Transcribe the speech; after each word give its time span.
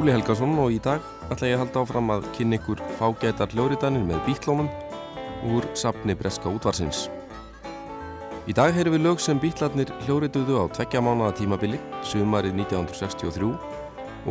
Skúli 0.00 0.14
Helgason 0.16 0.54
og 0.56 0.70
í 0.72 0.78
dag 0.80 1.02
ætla 1.28 1.48
ég 1.50 1.58
að 1.58 1.60
halda 1.60 1.80
áfram 1.82 2.06
að 2.14 2.22
kynna 2.32 2.56
ykkur 2.56 2.78
fágætar 2.96 3.50
hljóriðanir 3.52 4.06
með 4.08 4.22
bítlónum 4.24 4.70
úr 5.52 5.66
sapni 5.76 6.14
Breska 6.16 6.48
útvarsins. 6.48 7.02
Í 8.48 8.56
dag 8.56 8.72
heyrum 8.72 8.96
við 8.96 9.04
lög 9.04 9.20
sem 9.20 9.36
bítlarnir 9.42 9.92
hljóriðuðu 10.06 10.56
á 10.56 10.72
tveggja 10.72 11.04
mánuða 11.04 11.36
tímabili, 11.36 11.82
sumarið 12.00 12.56
1963 12.62 13.52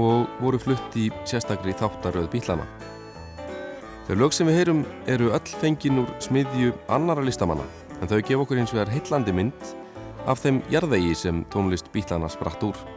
og 0.01 0.41
voru 0.41 0.57
flutt 0.65 0.97
í 0.97 1.11
sérstakri 1.21 1.77
þáttaröð 1.77 2.31
bítlana. 2.33 2.65
Þau 4.09 4.15
lög 4.23 4.33
sem 4.33 4.49
við 4.49 4.63
heyrum 4.63 4.85
eru 5.05 5.29
öll 5.37 5.57
fengin 5.61 6.01
úr 6.01 6.15
smiðju 6.17 6.73
annara 6.89 7.21
listamanna 7.21 7.69
en 8.01 8.09
þau 8.09 8.23
gef 8.23 8.41
okkur 8.41 8.57
hins 8.63 8.73
vegar 8.73 8.89
heitlandi 8.89 9.37
mynd 9.37 9.75
af 10.25 10.41
þeim 10.41 10.63
jarðegi 10.73 11.13
sem 11.27 11.45
tónlist 11.53 11.93
bítlana 11.93 12.25
spratt 12.25 12.65
úr. 12.65 12.87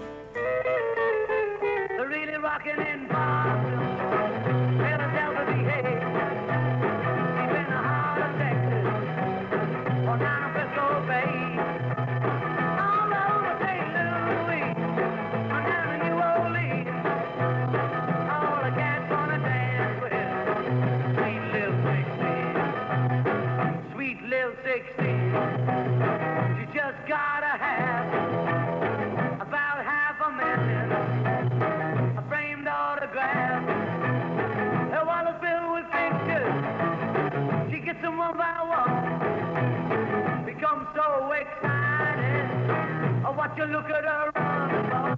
excited. 41.42 43.24
Oh, 43.26 43.32
what 43.32 43.56
you 43.56 43.64
look 43.64 43.86
at 43.86 44.04
her 44.04 44.30
run, 44.34 45.16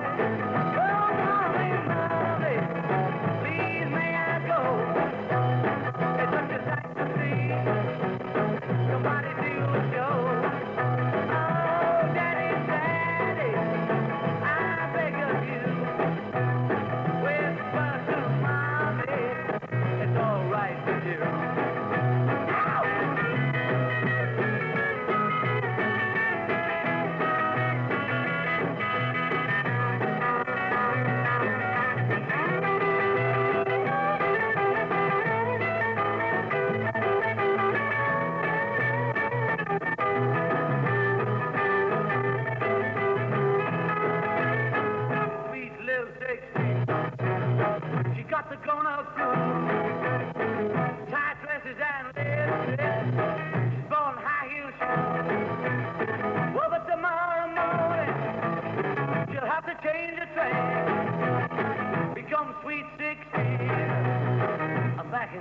boy. 0.59 0.64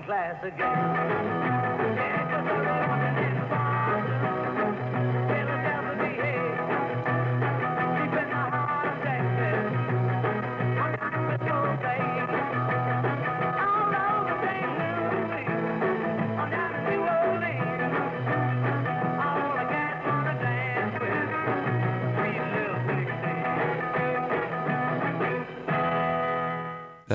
class 0.05 0.43
again. 0.43 1.42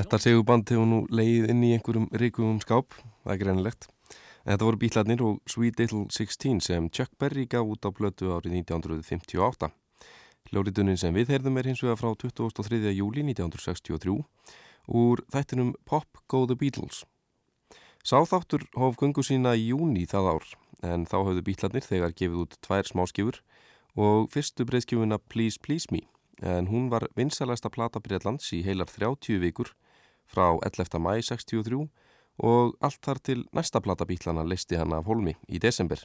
Þetta 0.09 0.25
seguband 0.25 0.71
hefur 0.73 0.87
nú 0.89 0.99
leið 1.13 1.51
inn 1.53 1.59
í 1.69 1.75
einhverjum 1.77 2.07
ríkumum 2.17 2.63
skáp, 2.63 2.95
það 3.27 3.33
er 3.35 3.39
greinilegt. 3.43 3.89
En 4.41 4.55
þetta 4.55 4.65
voru 4.65 4.79
bítlarnir 4.81 5.21
og 5.21 5.41
Sweet 5.45 5.83
Little 5.83 6.07
16 6.09 6.63
sem 6.65 6.87
Chuck 6.89 7.11
Berry 7.21 7.43
gaf 7.45 7.69
út 7.69 7.85
á 7.85 7.93
blötu 7.93 8.31
árið 8.33 8.55
1958. 8.63 9.69
Ljóriðunin 10.49 10.97
sem 10.97 11.13
við 11.13 11.35
heyrðum 11.35 11.61
er 11.61 11.69
hins 11.69 11.83
vega 11.85 11.99
frá 12.01 12.15
23. 12.25 12.89
júli 12.97 13.21
1963 13.21 14.15
úr 14.97 15.21
þættinum 15.29 15.75
Pop 15.85 16.23
Go 16.25 16.47
The 16.49 16.57
Beatles. 16.57 17.03
Sáþáttur 18.01 18.65
hóf 18.81 18.97
gungu 18.97 19.21
sína 19.21 19.53
í 19.61 19.67
júni 19.75 20.07
það 20.09 20.31
ár 20.31 20.47
en 20.89 21.05
þá 21.05 21.19
höfðu 21.19 21.43
bítlarnir 21.51 21.85
þegar 21.85 22.15
gefið 22.17 22.47
út 22.47 22.57
tvær 22.65 22.89
smáskifur 22.89 23.43
og 23.93 24.33
fyrstu 24.33 24.65
breyðskifuna 24.65 25.21
Please 25.29 25.61
Please 25.61 25.93
Me 25.93 26.07
en 26.41 26.73
hún 26.73 26.89
var 26.89 27.11
vinsalasta 27.13 27.69
plata 27.69 28.01
Breitlands 28.01 28.49
í 28.57 28.63
heilar 28.65 28.89
30 28.89 29.45
vikur 29.45 29.75
frá 30.29 30.53
11. 30.61 31.01
mæ 31.01 31.19
63 31.25 31.89
og 32.39 32.77
allt 32.81 33.01
þar 33.03 33.19
til 33.25 33.45
næsta 33.53 33.81
plata 33.83 34.07
bítlana 34.07 34.45
listi 34.47 34.79
hann 34.79 34.93
af 34.95 35.09
holmi 35.09 35.35
í 35.49 35.59
desember. 35.59 35.99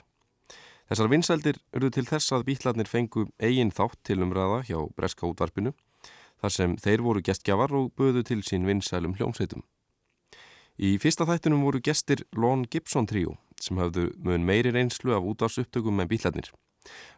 Þessar 0.90 1.10
vinsældir 1.12 1.60
eru 1.74 1.90
til 1.94 2.06
þess 2.08 2.34
að 2.36 2.48
bítlanir 2.50 2.90
fengu 2.90 3.28
eigin 3.40 3.72
þátt 3.72 4.02
til 4.04 4.24
umræða 4.24 4.64
hjá 4.68 4.80
Breska 4.98 5.28
útvarpinu 5.30 5.72
þar 6.42 6.52
sem 6.52 6.76
þeir 6.76 7.04
voru 7.06 7.22
gestgjafar 7.24 7.72
og 7.78 7.94
böðu 7.96 8.24
til 8.28 8.42
sín 8.44 8.68
vinsælum 8.68 9.16
hljómsveitum. 9.16 9.64
Í 10.76 10.98
fyrsta 11.00 11.28
þættunum 11.30 11.64
voru 11.64 11.80
gestir 11.80 12.26
Lon 12.36 12.66
Gibson 12.66 13.08
tríu 13.08 13.38
sem 13.62 13.80
hafðu 13.80 14.10
mun 14.20 14.44
meiri 14.44 14.74
reynslu 14.74 15.14
af 15.16 15.24
útvarsupptökum 15.24 16.02
en 16.02 16.10
bítlanir. 16.10 16.50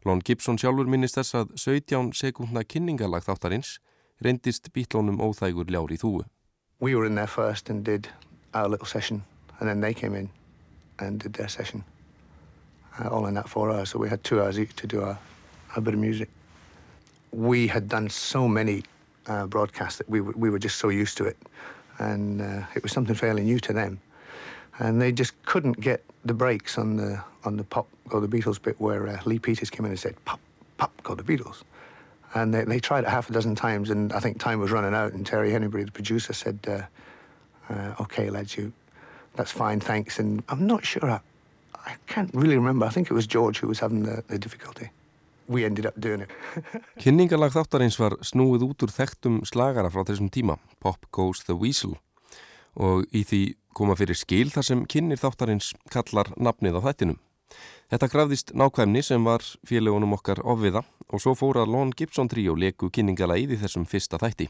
Lon 0.06 0.21
Gibson 0.21 0.59
sjálfur 0.62 0.85
minnist 0.85 1.18
þess 1.18 1.39
að 1.39 1.56
17 1.57 2.13
sekundna 2.13 2.62
kynningalag 2.63 3.25
þáttarins 3.25 3.79
reyndist 4.21 4.69
bítlónum 4.75 5.18
óþægur 5.24 5.71
ljár 5.71 5.91
í 5.91 5.97
þúu. 5.97 6.21
We 6.80 6.95
were 6.95 7.06
in 7.06 7.16
there 7.16 7.27
first 7.27 7.69
and 7.69 7.83
did 7.83 8.07
our 8.54 8.68
little 8.68 8.86
session 8.86 9.24
and 9.60 9.69
then 9.69 9.80
they 9.80 9.94
came 9.94 10.16
in 10.16 10.30
and 11.00 11.19
did 11.19 11.33
their 11.33 11.48
session. 11.48 11.83
Uh, 13.00 13.10
all 13.10 13.25
in 13.25 13.33
that 13.33 13.50
four 13.50 13.72
hours, 13.72 13.89
so 13.89 14.00
we 14.00 14.07
had 14.07 14.24
two 14.24 14.42
hours 14.42 14.57
each 14.57 14.75
to 14.77 14.88
do 14.88 15.01
our, 15.01 15.18
our 15.75 15.81
bit 15.81 15.94
of 15.94 16.00
music. 16.00 16.30
We 17.31 17.68
had 17.68 17.89
done 17.89 18.10
so 18.10 18.48
many 18.48 18.83
uh, 19.27 19.48
broadcasts 19.48 19.98
that 19.98 20.10
we, 20.10 20.22
we 20.22 20.50
were 20.50 20.60
just 20.60 20.77
so 20.77 20.89
used 20.89 21.18
to 21.18 21.25
it 21.25 21.38
and 22.00 22.42
uh, 22.42 22.66
it 22.75 22.83
was 22.83 22.92
something 22.92 23.16
fairly 23.16 23.44
new 23.44 23.60
to 23.60 23.74
them. 23.74 24.00
And 24.80 25.01
they 25.01 25.12
just 25.12 25.42
couldn't 25.45 25.80
get 25.80 26.04
the 26.25 26.33
breaks 26.33 26.77
on 26.77 26.98
the 26.98 27.24
on 27.45 27.56
the 27.56 27.63
pop 27.63 27.88
go 28.10 28.19
the 28.19 28.27
Beatles 28.27 28.62
bit 28.62 28.80
where 28.81 29.07
uh, 29.07 29.19
Lee 29.25 29.39
Peters 29.39 29.69
came 29.69 29.86
in 29.86 29.92
and 29.92 30.00
said 30.00 30.16
pop 30.25 30.39
pop 30.77 30.92
go 31.04 31.16
the 31.16 31.24
Beatles, 31.24 31.63
and 32.35 32.53
they, 32.53 32.63
they 32.63 32.79
tried 32.79 33.05
it 33.05 33.09
half 33.09 33.29
a 33.29 33.33
dozen 33.33 33.55
times 33.55 33.89
and 33.89 34.13
I 34.13 34.19
think 34.19 34.39
time 34.39 34.59
was 34.59 34.71
running 34.71 34.93
out 34.93 35.13
and 35.13 35.25
Terry 35.25 35.51
Hennebury 35.51 35.85
the 35.85 35.91
producer 35.91 36.33
said, 36.33 36.59
uh, 36.67 37.73
uh, 37.73 37.95
okay 37.99 38.29
lads 38.29 38.55
you 38.55 38.73
that's 39.35 39.51
fine, 39.51 39.79
thanks. 39.79 40.19
And 40.19 40.43
I'm 40.49 40.65
not 40.65 40.85
sure, 40.85 41.09
I, 41.09 41.19
I 41.85 41.95
can't 42.07 42.33
really 42.33 42.55
remember. 42.55 42.85
I 42.85 42.89
think 42.89 43.11
it 43.11 43.13
was 43.13 43.27
George 43.27 43.59
who 43.59 43.67
was 43.67 43.79
having 43.79 44.03
the, 44.03 44.23
the 44.27 44.39
difficulty. 44.39 44.89
We 45.47 45.63
ended 45.63 45.85
up 45.85 45.99
doing 45.99 46.21
it. 46.21 46.31
Kynningalag 47.03 47.53
þáttarins 47.53 47.99
var 48.01 48.17
snúið 48.25 48.65
út 48.65 48.85
úr 48.88 48.93
þekktum 48.93 49.43
slagara 49.45 49.91
frá 49.93 50.01
þessum 50.07 50.31
tíma, 50.33 50.57
Pop 50.81 51.05
Goes 51.13 51.43
the 51.45 51.53
Weasel, 51.53 51.99
og 52.73 53.05
í 53.13 53.21
því 53.21 53.43
koma 53.77 53.93
fyrir 53.99 54.17
skil 54.17 54.49
þar 54.49 54.65
sem 54.65 54.81
kynir 54.89 55.21
þáttarins 55.21 55.75
kallar 55.93 56.31
nafnið 56.33 56.79
á 56.81 56.85
þættinum. 56.88 57.19
Þetta 57.85 58.07
grafðist 58.09 58.51
nákvæmni 58.57 59.03
sem 59.05 59.21
var 59.21 59.43
félagunum 59.69 60.15
okkar 60.17 60.39
ofviða 60.41 60.81
og 61.13 61.21
svo 61.21 61.35
fóra 61.37 61.67
Lon 61.69 61.91
Gibson 61.93 62.25
tríó 62.25 62.55
leku 62.57 62.89
því 63.45 63.59
þessum 63.61 63.85
fyrsta 63.85 64.17
þætti. 64.17 64.49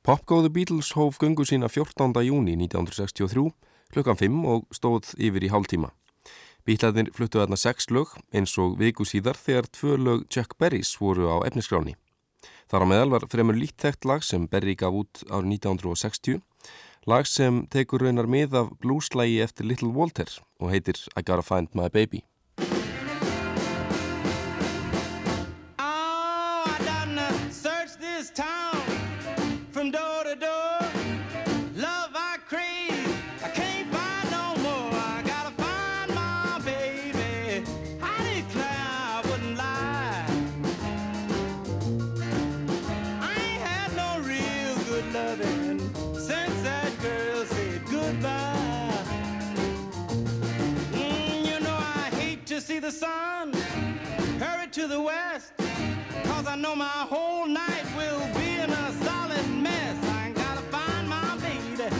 Popgóðu 0.00 0.48
Beatles 0.48 0.94
hóf 0.96 1.20
gungu 1.20 1.44
sína 1.44 1.68
14. 1.68 2.24
júni 2.24 2.56
1963 2.56 3.69
klukkan 3.94 4.18
5 4.20 4.44
og 4.46 4.66
stóð 4.74 5.14
yfir 5.18 5.46
í 5.46 5.50
hálftíma. 5.52 5.90
Bítlaðin 6.68 7.08
fluttu 7.16 7.40
aðna 7.40 7.56
6 7.56 7.90
lög 7.94 8.12
eins 8.36 8.52
og 8.60 8.76
viku 8.78 9.06
síðar 9.08 9.38
þegar 9.40 9.68
tvö 9.72 9.96
lög 9.96 10.26
Chuck 10.28 10.58
Berrys 10.60 10.92
voru 11.00 11.30
á 11.32 11.42
efniskráni. 11.48 11.96
Þar 12.70 12.84
á 12.84 12.90
meðal 12.92 13.10
var 13.16 13.26
fremur 13.32 13.56
líttækt 13.58 14.06
lag 14.06 14.22
sem 14.22 14.46
Berry 14.46 14.76
gaf 14.78 14.94
út 14.94 15.22
árið 15.26 15.56
1960, 15.56 16.40
lag 17.10 17.26
sem 17.26 17.64
tekur 17.72 18.04
raunar 18.04 18.28
mið 18.30 18.54
af 18.60 18.70
blueslægi 18.84 19.40
eftir 19.42 19.66
Little 19.66 19.90
Walter 19.96 20.30
og 20.60 20.70
heitir 20.70 21.00
I 21.16 21.24
Gotta 21.24 21.42
Find 21.42 21.74
My 21.74 21.88
Baby. 21.88 22.22
The 52.90 52.96
sun, 52.96 53.52
hurry 54.40 54.66
to 54.66 54.88
the 54.88 55.00
west, 55.00 55.52
cause 56.24 56.46
I 56.46 56.56
know 56.56 56.74
my 56.74 56.86
whole 57.12 57.46
night 57.46 57.84
will 57.96 58.20
be 58.34 58.54
in 58.54 58.68
a 58.68 58.92
solid 59.04 59.46
mess. 59.48 59.96
I 60.06 60.32
gotta 60.34 60.62
find 60.74 61.08
my 61.08 61.36
baby. 61.36 61.94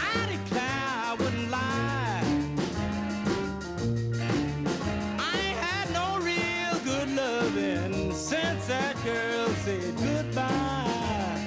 I 0.00 0.26
declare 0.34 0.82
I 1.10 1.16
wouldn't 1.16 1.50
lie. 1.50 2.22
I 5.20 5.32
ain't 5.46 5.58
had 5.68 5.86
no 5.92 6.18
real 6.24 6.74
good 6.84 7.10
loving 7.14 8.12
since 8.12 8.66
that 8.66 8.96
girl 9.04 9.48
said 9.64 9.96
goodbye. 9.96 11.40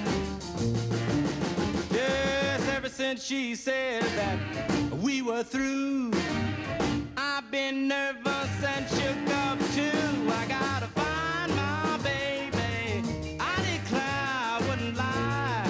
Yes, 1.90 2.66
ever 2.68 2.88
since 2.88 3.22
she 3.22 3.56
said 3.56 4.04
that 4.16 4.38
we 5.02 5.20
were 5.20 5.42
through. 5.42 6.12
Been 7.54 7.86
nervous 7.86 8.54
and 8.66 8.84
shook 8.88 9.28
up 9.46 9.58
too. 9.76 10.10
I 10.40 10.44
gotta 10.50 10.88
find 10.98 11.54
my 11.54 11.98
baby. 12.02 13.06
I 13.38 13.54
declare 13.70 14.24
I 14.50 14.58
wouldn't 14.66 14.96
lie. 14.98 15.62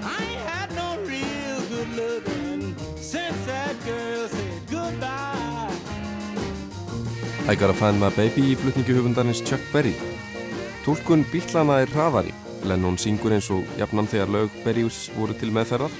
I 0.00 0.16
ain't 0.30 0.44
had 0.48 0.68
no 0.80 0.88
real 1.04 1.60
good 1.72 1.90
loving 2.00 2.74
since 2.96 3.36
that 3.44 3.76
girl 3.84 4.28
said 4.28 4.62
goodbye. 4.70 5.76
I 7.46 7.54
gotta 7.54 7.76
find 7.76 8.00
my 8.00 8.08
baby 8.16 8.48
í 8.54 8.56
flutningu 8.56 8.96
höfundarins 8.96 9.44
Chuck 9.44 9.60
Berry. 9.74 9.92
Tólkun 10.88 11.28
bílana 11.28 11.82
er 11.84 11.92
hraðari. 11.92 12.32
Lennon 12.64 12.96
syngur 12.96 13.36
eins 13.36 13.52
og 13.52 13.68
jafnan 13.76 14.08
þegar 14.08 14.32
lög 14.38 14.62
Berrys 14.64 15.10
voru 15.20 15.36
til 15.36 15.52
meðferðar 15.52 15.92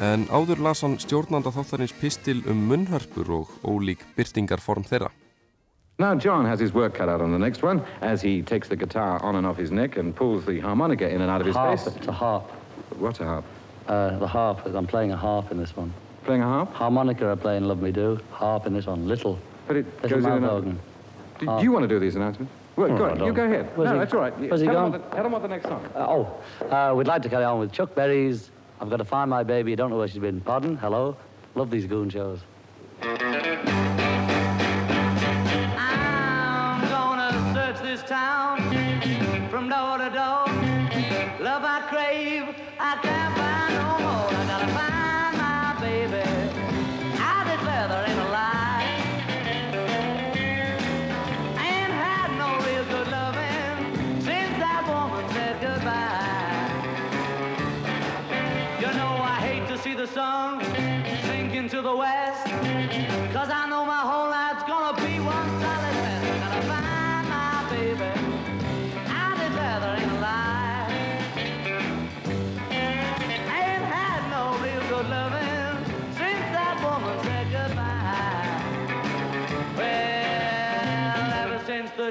en 0.00 0.26
áður 0.28 0.58
las 0.62 0.82
hann 0.84 0.98
stjórnanda 0.98 1.50
þáttarins 1.54 1.94
pistil 2.00 2.42
um 2.50 2.66
munnhörpur 2.68 3.30
og 3.40 3.48
ólík 3.64 4.02
byrtingarform 4.16 4.84
þeirra. 4.84 5.10
Now 5.98 6.14
John 6.14 6.44
has 6.44 6.60
his 6.60 6.74
work 6.74 6.94
cut 6.94 7.08
out 7.08 7.20
on 7.22 7.32
the 7.32 7.38
next 7.38 7.62
one 7.62 7.80
as 8.02 8.20
he 8.20 8.42
takes 8.42 8.68
the 8.68 8.76
guitar 8.76 9.22
on 9.24 9.36
and 9.36 9.46
off 9.46 9.56
his 9.56 9.70
neck 9.70 9.96
and 9.96 10.14
pulls 10.14 10.44
the 10.44 10.60
harmonica 10.60 11.08
in 11.08 11.22
and 11.22 11.30
out 11.30 11.40
of 11.40 11.46
his 11.46 11.56
harp, 11.56 11.78
face. 11.78 11.96
It's 11.96 12.08
a 12.08 12.12
harp. 12.12 12.50
What's 12.98 13.20
a 13.20 13.24
harp? 13.24 13.44
Uh, 13.88 14.18
the 14.18 14.26
harp. 14.26 14.60
I'm 14.66 14.86
playing 14.86 15.12
a 15.12 15.16
harp 15.16 15.50
in 15.50 15.56
this 15.58 15.74
one. 15.76 15.92
Playing 16.24 16.42
a 16.42 16.46
harp? 16.46 16.72
Harmonica 16.74 17.30
I 17.30 17.34
play 17.36 17.56
in 17.56 17.66
Love 17.66 17.80
Me 17.80 17.92
Do. 17.92 18.18
Harp 18.32 18.66
in 18.66 18.74
this 18.74 18.86
one. 18.86 19.06
Little. 19.08 19.38
But 19.66 19.76
it 19.76 19.86
Little 20.02 20.18
goes 20.18 20.26
in 20.26 20.32
and 20.32 20.44
out. 20.44 20.52
organ. 20.52 20.78
Do 21.38 21.62
you 21.62 21.72
want 21.72 21.84
to 21.84 21.88
do 21.88 21.98
these 21.98 22.16
announcements? 22.16 22.52
Well, 22.76 22.92
Oh, 22.92 22.96
go 22.98 23.04
I 23.06 23.10
on, 23.12 23.24
you 23.24 23.32
go 23.32 23.44
ahead. 23.44 23.70
Where's 23.74 23.88
no, 23.88 23.94
he- 23.94 23.98
that's 24.00 24.12
all 24.12 24.20
right. 24.20 24.38
where's 24.38 24.60
he 24.60 24.66
tell, 24.66 24.74
gone? 24.74 24.92
What 24.92 25.08
the, 25.10 25.14
tell 25.16 25.22
them 25.22 25.32
what 25.32 25.42
the 25.42 25.48
next 25.48 25.64
song. 25.66 25.82
Uh, 25.94 26.06
oh, 26.10 26.68
uh, 26.70 26.94
we'd 26.94 27.06
like 27.06 27.22
to 27.22 27.28
carry 27.30 27.44
on 27.44 27.58
with 27.58 27.72
Chuck 27.72 27.94
Berry's 27.94 28.50
I've 28.80 28.90
got 28.90 28.98
to 28.98 29.04
find 29.04 29.30
my 29.30 29.42
baby. 29.42 29.74
Don't 29.74 29.90
know 29.90 29.98
where 29.98 30.08
she's 30.08 30.18
been. 30.18 30.40
Pardon? 30.40 30.76
Hello? 30.76 31.16
Love 31.54 31.70
these 31.70 31.86
goon 31.86 32.10
shows. 32.10 32.40
I'm 33.02 33.20
gonna 36.88 37.54
search 37.54 37.82
this 37.82 38.02
town 38.02 38.58
from 39.50 39.68
door 39.68 39.98
to 39.98 40.10
door. 40.10 40.35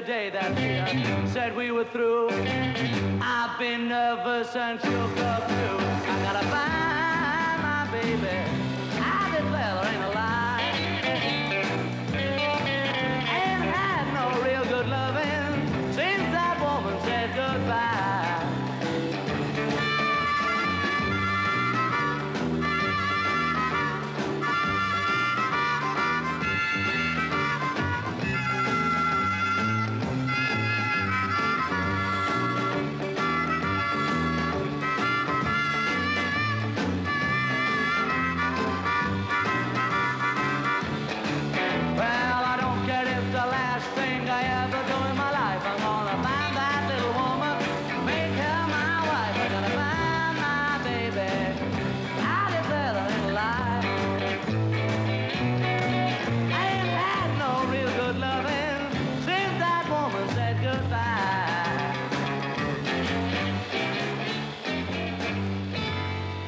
The 0.00 0.02
day 0.02 0.28
that 0.28 0.52
uh, 0.52 1.26
said 1.26 1.56
we 1.56 1.70
were 1.70 1.84
through, 1.84 2.28
I've 3.22 3.58
been 3.58 3.88
nervous 3.88 4.54
and 4.54 4.78
shook 4.78 5.16
up 5.20 5.48
too. 5.48 5.76
I 6.12 6.20
gotta 6.22 6.46
find 6.48 7.62
my 7.62 7.88
baby. 7.90 8.65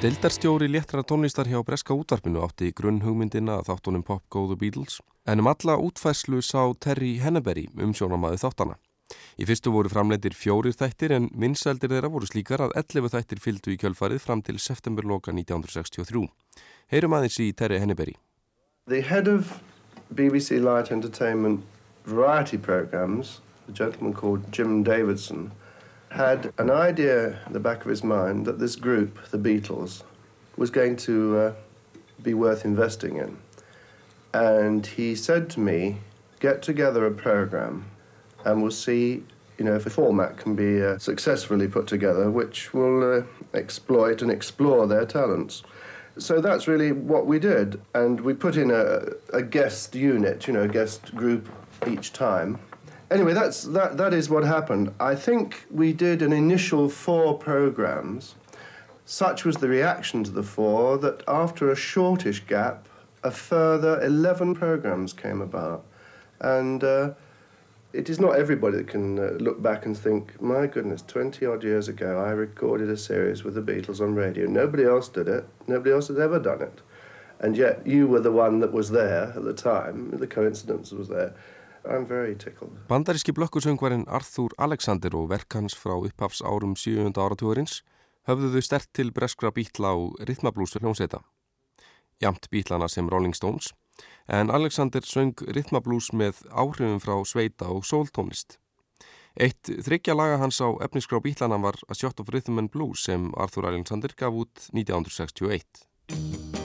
Deildarstjóri 0.09 0.69
léttra 0.73 1.03
tónlistar 1.03 1.45
hjá 1.45 1.61
Breska 1.63 1.93
útvarpinu 1.93 2.41
átti 2.41 2.71
grunn 2.73 3.03
hugmyndina 3.05 3.59
að 3.59 3.67
þáttunum 3.67 4.05
Pop 4.09 4.23
Go 4.33 4.47
The 4.49 4.57
Beatles 4.57 5.03
en 5.29 5.43
um 5.43 5.51
alla 5.51 5.75
útfæslu 5.85 6.39
sá 6.41 6.63
Terry 6.81 7.19
Henneberry 7.21 7.67
um 7.77 7.93
sjónamaði 7.93 8.39
þáttana. 8.41 8.79
Í 9.37 9.45
fyrstu 9.45 9.75
voru 9.75 9.93
framleitir 9.93 10.33
fjórir 10.33 10.73
þættir 10.73 11.13
en 11.13 11.29
vinsældir 11.37 11.93
þeirra 11.93 12.09
voru 12.15 12.31
slíkar 12.31 12.65
að 12.65 12.73
11 12.81 13.13
þættir 13.19 13.45
fylgdu 13.45 13.75
í 13.75 13.77
kjölfarið 13.85 14.25
fram 14.25 14.41
til 14.41 14.57
septemberloka 14.57 15.35
1963. 15.37 16.25
Heyrum 16.89 17.19
aðeins 17.19 17.37
í 17.45 17.53
Terry 17.53 17.83
Henneberry. 17.85 18.17
The 18.89 19.03
head 19.03 19.29
of 19.29 19.59
BBC 20.09 20.57
Light 20.57 20.89
Entertainment 20.89 21.69
variety 22.07 22.57
programs, 22.57 23.43
a 23.69 23.77
gentleman 23.77 24.17
called 24.17 24.49
Jim 24.57 24.81
Davidson, 24.89 25.51
had 26.11 26.53
an 26.59 26.71
idea 26.71 27.39
in 27.47 27.53
the 27.53 27.61
back 27.61 27.83
of 27.83 27.91
his 27.91 28.03
mind 28.03 28.47
that 28.47 28.59
this 28.59 28.77
group, 28.77 29.19
the 29.31 29.39
Beatles, 29.39 30.03
was 30.57 30.71
going 30.71 30.97
to 30.97 31.37
uh, 31.37 31.53
be 32.23 32.35
worth 32.35 32.65
investing 32.65 33.17
in. 33.17 33.37
And 34.33 34.87
he 34.87 35.15
said 35.15 35.49
to 35.51 35.61
me, 35.61 35.99
get 36.41 36.63
together 36.63 37.07
a 37.07 37.11
program 37.11 37.91
and 38.45 38.63
we'll 38.63 38.71
see 38.71 39.25
you 39.59 39.65
know, 39.65 39.75
if 39.75 39.87
a 39.87 39.91
format 39.91 40.37
can 40.37 40.55
be 40.55 40.83
uh, 40.83 40.99
successfully 40.99 41.67
put 41.67 41.89
together 41.89 42.31
which 42.31 42.73
will 42.73 43.19
uh, 43.19 43.23
exploit 43.55 44.23
and 44.23 44.31
explore 44.31 44.87
their 44.87 45.05
talents. 45.05 45.63
So 46.17 46.41
that's 46.41 46.69
really 46.69 46.93
what 46.93 47.27
we 47.27 47.39
did. 47.39 47.81
And 47.95 48.21
we 48.21 48.35
put 48.35 48.57
in 48.57 48.71
a, 48.71 49.03
a 49.33 49.43
guest 49.43 49.95
unit, 49.95 50.47
you 50.47 50.53
know, 50.53 50.63
a 50.63 50.69
guest 50.69 51.15
group 51.15 51.49
each 51.87 52.13
time 52.13 52.59
anyway, 53.11 53.33
that's 53.33 53.63
that. 53.65 53.97
That 53.97 54.15
is 54.15 54.29
what 54.29 54.45
happened. 54.45 54.93
I 55.01 55.15
think 55.15 55.67
we 55.71 55.93
did 55.93 56.23
an 56.23 56.33
initial 56.33 56.89
four 56.89 57.37
programs. 57.37 58.35
Such 59.05 59.45
was 59.45 59.57
the 59.57 59.69
reaction 59.69 60.23
to 60.25 60.31
the 60.31 60.43
four 60.43 60.99
that 60.99 61.23
after 61.27 61.71
a 61.71 61.77
shortish 61.77 62.41
gap, 62.47 62.89
a 63.23 63.31
further 63.31 64.01
eleven 64.03 64.55
programs 64.55 65.13
came 65.13 65.41
about, 65.41 65.85
and. 66.41 66.83
Uh, 66.83 67.11
it 67.93 68.11
is 68.11 68.21
not 68.21 68.37
everybody 68.37 68.77
that 68.77 68.89
can 68.89 69.19
uh, 69.19 69.31
look 69.41 69.63
back 69.63 69.87
and 69.87 69.97
think, 69.97 70.41
my 70.43 70.67
goodness, 70.67 71.03
20 71.07 71.47
odd 71.47 71.65
years 71.65 71.89
ago 71.89 72.19
I 72.19 72.33
recorded 72.33 72.91
a 72.91 72.97
series 72.99 73.45
with 73.45 73.55
the 73.55 73.63
Beatles 73.63 74.03
on 74.03 74.15
radio. 74.15 74.47
Nobody 74.47 74.85
else 74.85 75.09
did 75.09 75.27
it. 75.27 75.49
Nobody 75.67 75.93
else 75.93 76.09
has 76.09 76.19
ever 76.19 76.39
done 76.39 76.61
it. 76.61 76.81
And 77.41 77.57
yet 77.57 77.87
you 77.87 78.07
were 78.07 78.21
the 78.21 78.33
one 78.33 78.61
that 78.61 78.73
was 78.73 78.91
there 78.91 79.33
at 79.35 79.43
the 79.43 79.55
time. 79.55 80.11
The 80.11 80.27
coincidence 80.27 80.93
was 80.93 81.09
there. 81.09 81.35
Bandaríski 82.89 83.33
blökkusöngvarinn 83.33 84.05
Arthur 84.09 84.53
Alexander 84.59 85.15
og 85.17 85.31
verk 85.31 85.55
hans 85.57 85.77
frá 85.77 85.95
upphafs 85.97 86.43
árum 86.45 86.75
7. 86.77 87.09
áratúarins 87.17 87.81
höfðuðu 88.29 88.61
stert 88.63 88.91
til 88.93 89.13
breskra 89.17 89.51
bítla 89.57 89.95
á 89.97 89.99
rithmablúsur 90.29 90.85
hljómsveita. 90.85 91.23
Jamt 92.21 92.51
bítlana 92.53 92.89
sem 92.93 93.09
Rolling 93.09 93.35
Stones, 93.35 93.73
en 94.29 94.51
Alexander 94.51 95.01
söng 95.01 95.33
rithmablús 95.49 96.13
með 96.13 96.45
áhrifum 96.53 97.01
frá 97.01 97.17
sveita 97.25 97.71
og 97.73 97.87
sóltónlist. 97.89 98.59
Eitt 99.39 99.71
þryggja 99.71 100.17
laga 100.19 100.41
hans 100.43 100.61
á 100.61 100.69
efnisgrá 100.85 101.23
bítlana 101.25 101.57
var 101.63 101.79
A 101.89 101.95
Shot 101.95 102.21
of 102.21 102.29
Rhythm 102.35 102.59
and 102.59 102.73
Blues 102.75 103.07
sem 103.07 103.31
Arthur 103.37 103.71
Alexander 103.71 104.13
gaf 104.13 104.35
út 104.35 104.69
1961. 104.75 106.58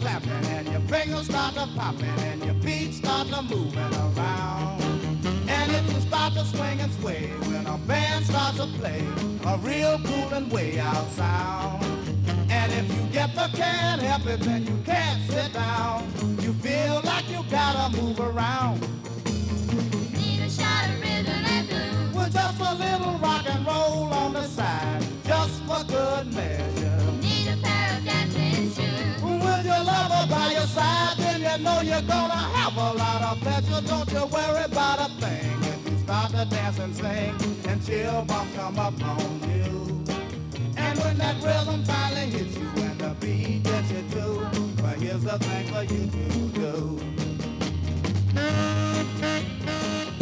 Clapping 0.00 0.46
and 0.56 0.68
your 0.68 0.80
fingers 0.82 1.26
start 1.26 1.54
to 1.54 1.66
popping 1.76 2.18
and 2.30 2.44
your 2.44 2.54
feet 2.56 2.94
start 2.94 3.28
to 3.28 3.42
moving 3.42 3.78
around. 3.78 4.82
And 5.48 5.72
if 5.72 5.92
you 5.92 6.00
start 6.00 6.34
to 6.34 6.44
swing 6.44 6.80
and 6.80 6.92
sway 6.92 7.28
when 7.48 7.66
a 7.66 7.78
band 7.78 8.24
starts 8.26 8.58
to 8.58 8.66
play 8.78 9.04
a 9.46 9.58
real 9.58 9.98
cool 10.04 10.34
and 10.34 10.50
way 10.52 10.78
out 10.78 11.08
sound. 11.10 11.84
And 12.50 12.72
if 12.72 12.86
you 12.94 13.02
get 13.12 13.34
the 13.34 13.48
can't 13.54 14.00
help 14.02 14.26
it, 14.26 14.40
then 14.40 14.66
you 14.66 14.78
can't 14.84 15.20
sit 15.30 15.52
down. 15.52 16.06
You 16.40 16.52
feel 16.54 17.00
like 17.04 17.28
you 17.28 17.42
gotta 17.50 17.96
move 18.00 18.20
around. 18.20 18.80
Need 20.12 20.40
a 20.40 20.50
shot 20.50 20.88
of 20.90 21.00
rhythm 21.00 21.42
and 21.54 21.68
blues. 21.68 22.14
With 22.14 22.32
just 22.32 22.60
a 22.60 22.74
little 22.74 23.18
rock 23.18 23.44
and 23.48 23.66
roll 23.66 24.12
on 24.12 24.32
the 24.32 24.44
side, 24.44 25.04
just 25.24 25.62
for 25.64 25.84
good 25.84 26.32
measure. 26.34 26.87
Side, 30.78 31.16
then 31.18 31.40
you 31.48 31.56
know 31.64 31.78
you're 31.90 32.06
gonna 32.14 32.42
have 32.58 32.76
a 32.76 32.90
lot 33.02 33.20
of 33.30 33.36
pleasure. 33.44 33.80
Don't 33.90 34.10
you 34.16 34.24
worry 34.36 34.64
about 34.70 34.98
a 35.06 35.08
thing. 35.22 35.50
If 35.72 35.80
you 35.90 35.96
start 36.04 36.30
to 36.36 36.44
dance 36.54 36.78
and 36.84 36.94
sing, 37.00 37.34
and 37.68 37.78
chill 37.86 38.18
bumps 38.30 38.52
come 38.56 38.78
up 38.86 38.96
on 39.14 39.30
you. 39.54 39.70
And 40.84 40.94
when 41.02 41.16
that 41.22 41.36
rhythm 41.46 41.80
finally 41.90 42.26
hits 42.36 42.54
you, 42.60 42.68
and 42.86 42.98
the 43.04 43.12
beat 43.20 43.62
gets 43.68 43.90
you 43.94 44.02
too, 44.14 44.34
well, 44.82 44.98
here's 45.04 45.24
the 45.30 45.38
thing 45.48 45.66
for 45.72 45.84
you 45.92 46.02
to 46.16 46.24
do. 46.62 46.74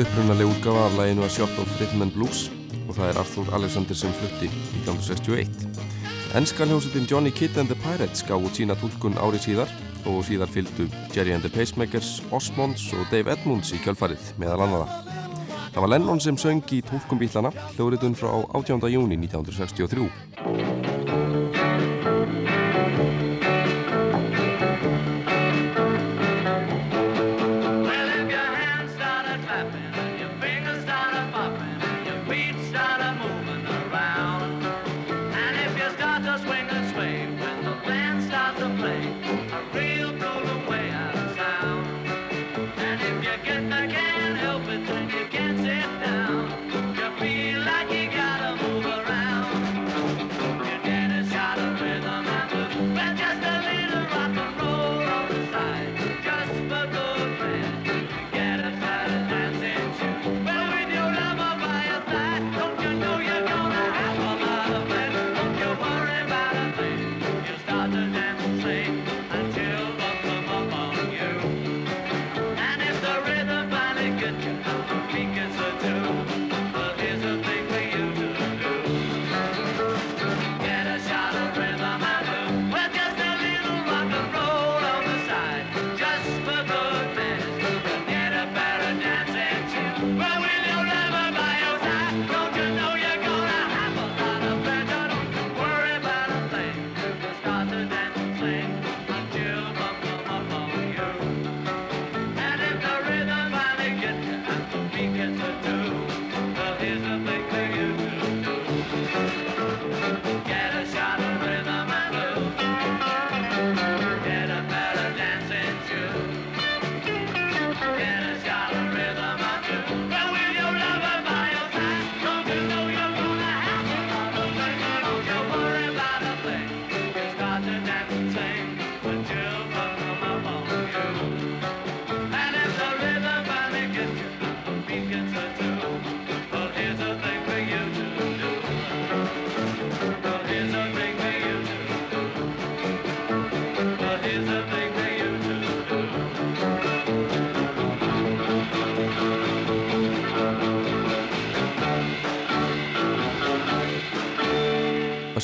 Upprunaleg 0.02 0.46
útgafa 0.52 0.80
af 0.88 0.92
læginu 0.98 1.22
að 1.24 1.32
Shot 1.36 1.58
of 1.62 1.80
Rhythm 1.80 2.02
and 2.04 2.12
Blues 2.12 2.40
og 2.88 2.94
það 2.96 3.08
er 3.10 3.18
Arthur 3.22 3.46
Alexander 3.56 3.96
sem 3.96 4.12
flutti 4.18 4.48
1961. 4.84 6.15
Ennska 6.36 6.66
hljómsveitin 6.66 7.06
Johnny 7.08 7.30
Kidd 7.30 7.56
and 7.56 7.68
the 7.68 7.76
Pirates 7.80 8.20
gaf 8.28 8.42
út 8.44 8.58
sína 8.58 8.74
tólkun 8.76 9.14
árið 9.16 9.46
síðar 9.46 9.70
og 10.04 10.18
síðar 10.28 10.50
fylgdu 10.52 10.84
Jerry 11.14 11.32
and 11.32 11.40
the 11.40 11.48
Pacemakers, 11.48 12.18
Osmonds 12.28 12.90
og 12.92 13.08
Dave 13.08 13.32
Edmunds 13.32 13.72
í 13.72 13.80
kjölfarið 13.80 14.34
meðal 14.36 14.66
annaða. 14.66 15.00
Það 15.72 15.80
var 15.86 15.92
Lennon 15.94 16.20
sem 16.20 16.36
söng 16.36 16.60
í 16.76 16.82
tólkum 16.84 17.24
bílana 17.24 17.54
hljóriðun 17.78 18.20
frá 18.20 18.34
18. 18.52 18.84
júni 18.92 19.16
1963. 19.24 20.65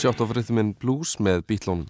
Shot 0.02 0.21
of 0.21 0.32
Rhythm 0.35 0.73
Blues 0.82 1.12
með 1.23 1.44
Beatlónum. 1.47 1.85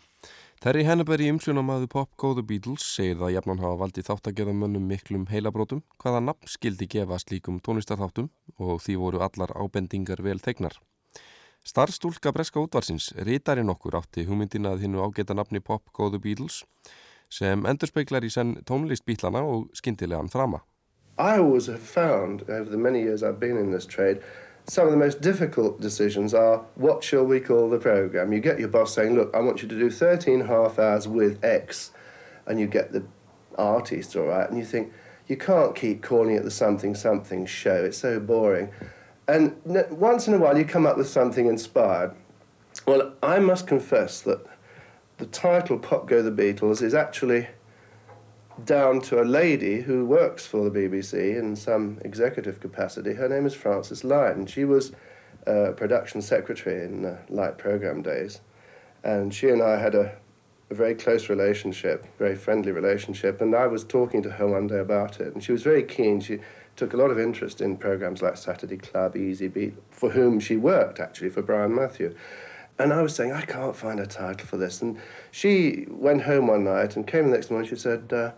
Terry 0.60 0.82
Henneberg 0.84 1.24
í 1.24 1.30
umsjónamaðu 1.32 1.86
Pop 1.94 2.10
Go 2.20 2.34
The 2.36 2.42
Beatles 2.44 2.84
segir 2.84 3.14
það 3.16 3.24
að 3.30 3.32
jafnan 3.32 3.62
hafa 3.62 3.78
valdið 3.80 4.08
þáttagerðamönnum 4.10 4.84
miklum 4.90 5.22
heilabrótum 5.30 5.80
hvaða 6.02 6.20
nafn 6.26 6.50
skildi 6.52 6.90
gefa 6.92 7.16
slíkum 7.22 7.62
tónlistarþáttum 7.64 8.28
og 8.60 8.82
því 8.84 8.98
voru 9.00 9.22
allar 9.24 9.54
ábendingar 9.56 10.20
vel 10.28 10.44
tegnar. 10.44 10.76
Starstúlka 11.64 12.34
Breska 12.36 12.60
útvarsins, 12.60 13.14
rítarinn 13.16 13.72
okkur 13.72 13.96
átti 14.02 14.26
hugmyndina 14.28 14.74
að 14.76 14.84
hinnu 14.84 15.00
ágeta 15.08 15.32
nafni 15.32 15.64
Pop 15.64 15.88
Go 15.96 16.12
The 16.12 16.20
Beatles 16.20 16.66
sem 17.32 17.64
endurspeglar 17.64 18.28
í 18.28 18.34
senn 18.36 18.58
tónlist 18.68 19.08
bítlana 19.08 19.40
og 19.40 19.72
skindilegan 19.72 20.28
frama. 20.28 20.60
I 21.16 21.40
always 21.40 21.72
have 21.72 21.80
found 21.80 22.44
over 22.50 22.68
the 22.68 22.76
many 22.76 23.00
years 23.00 23.22
I've 23.22 23.40
been 23.40 23.56
in 23.56 23.72
this 23.72 23.88
trade 23.88 24.20
some 24.66 24.86
of 24.86 24.92
the 24.92 24.98
most 24.98 25.20
difficult 25.20 25.80
decisions 25.80 26.34
are 26.34 26.64
what 26.76 27.02
shall 27.02 27.24
we 27.24 27.40
call 27.40 27.68
the 27.68 27.78
program? 27.78 28.32
You 28.32 28.40
get 28.40 28.58
your 28.58 28.68
boss 28.68 28.94
saying, 28.94 29.14
Look, 29.14 29.34
I 29.34 29.40
want 29.40 29.62
you 29.62 29.68
to 29.68 29.78
do 29.78 29.90
13 29.90 30.42
half 30.42 30.78
hours 30.78 31.08
with 31.08 31.44
X, 31.44 31.90
and 32.46 32.60
you 32.60 32.66
get 32.66 32.92
the 32.92 33.04
artist, 33.58 34.16
all 34.16 34.26
right, 34.26 34.48
and 34.48 34.58
you 34.58 34.64
think, 34.64 34.92
You 35.26 35.36
can't 35.36 35.74
keep 35.74 36.02
calling 36.02 36.36
it 36.36 36.44
the 36.44 36.50
something 36.50 36.94
something 36.94 37.46
show, 37.46 37.84
it's 37.84 37.98
so 37.98 38.20
boring. 38.20 38.70
And 39.28 39.56
once 39.90 40.26
in 40.26 40.34
a 40.34 40.38
while, 40.38 40.58
you 40.58 40.64
come 40.64 40.84
up 40.84 40.96
with 40.96 41.08
something 41.08 41.46
inspired. 41.46 42.14
Well, 42.86 43.14
I 43.22 43.38
must 43.38 43.66
confess 43.66 44.20
that 44.22 44.44
the 45.18 45.26
title 45.26 45.78
Pop 45.78 46.08
Go 46.08 46.22
the 46.22 46.32
Beatles 46.32 46.82
is 46.82 46.94
actually 46.94 47.48
down 48.64 49.00
to 49.00 49.20
a 49.20 49.24
lady 49.24 49.80
who 49.80 50.04
works 50.04 50.46
for 50.46 50.68
the 50.68 50.78
BBC 50.78 51.38
in 51.38 51.56
some 51.56 51.98
executive 52.04 52.60
capacity. 52.60 53.14
Her 53.14 53.28
name 53.28 53.46
is 53.46 53.54
Frances 53.54 54.04
Lyon. 54.04 54.46
She 54.46 54.64
was 54.64 54.92
uh, 55.46 55.72
production 55.76 56.22
secretary 56.22 56.84
in 56.84 57.04
uh, 57.04 57.18
Light 57.28 57.58
Programme 57.58 58.02
days. 58.02 58.40
And 59.02 59.34
she 59.34 59.48
and 59.48 59.62
I 59.62 59.78
had 59.78 59.94
a, 59.94 60.16
a 60.70 60.74
very 60.74 60.94
close 60.94 61.28
relationship, 61.28 62.06
very 62.18 62.36
friendly 62.36 62.72
relationship. 62.72 63.40
And 63.40 63.54
I 63.54 63.66
was 63.66 63.84
talking 63.84 64.22
to 64.22 64.30
her 64.30 64.46
one 64.46 64.66
day 64.66 64.78
about 64.78 65.20
it. 65.20 65.34
And 65.34 65.42
she 65.42 65.52
was 65.52 65.62
very 65.62 65.82
keen. 65.82 66.20
She 66.20 66.38
took 66.76 66.92
a 66.92 66.96
lot 66.96 67.10
of 67.10 67.18
interest 67.18 67.60
in 67.60 67.76
programs 67.76 68.22
like 68.22 68.36
Saturday 68.36 68.76
Club, 68.76 69.16
Easy 69.16 69.48
Beat, 69.48 69.74
for 69.90 70.10
whom 70.10 70.38
she 70.38 70.56
worked 70.56 71.00
actually 71.00 71.30
for 71.30 71.42
Brian 71.42 71.74
Matthew. 71.74 72.14
And 72.78 72.92
I 72.92 73.02
was 73.02 73.14
saying, 73.14 73.32
I 73.32 73.42
can't 73.42 73.76
find 73.76 74.00
a 74.00 74.06
title 74.06 74.46
for 74.46 74.56
this. 74.56 74.80
And 74.80 74.98
she 75.30 75.86
went 75.88 76.22
home 76.22 76.46
one 76.46 76.64
night 76.64 76.96
and 76.96 77.06
came 77.06 77.24
the 77.24 77.36
next 77.36 77.50
morning. 77.50 77.68
She 77.68 77.76
said, 77.76 78.12
uh, 78.12 78.32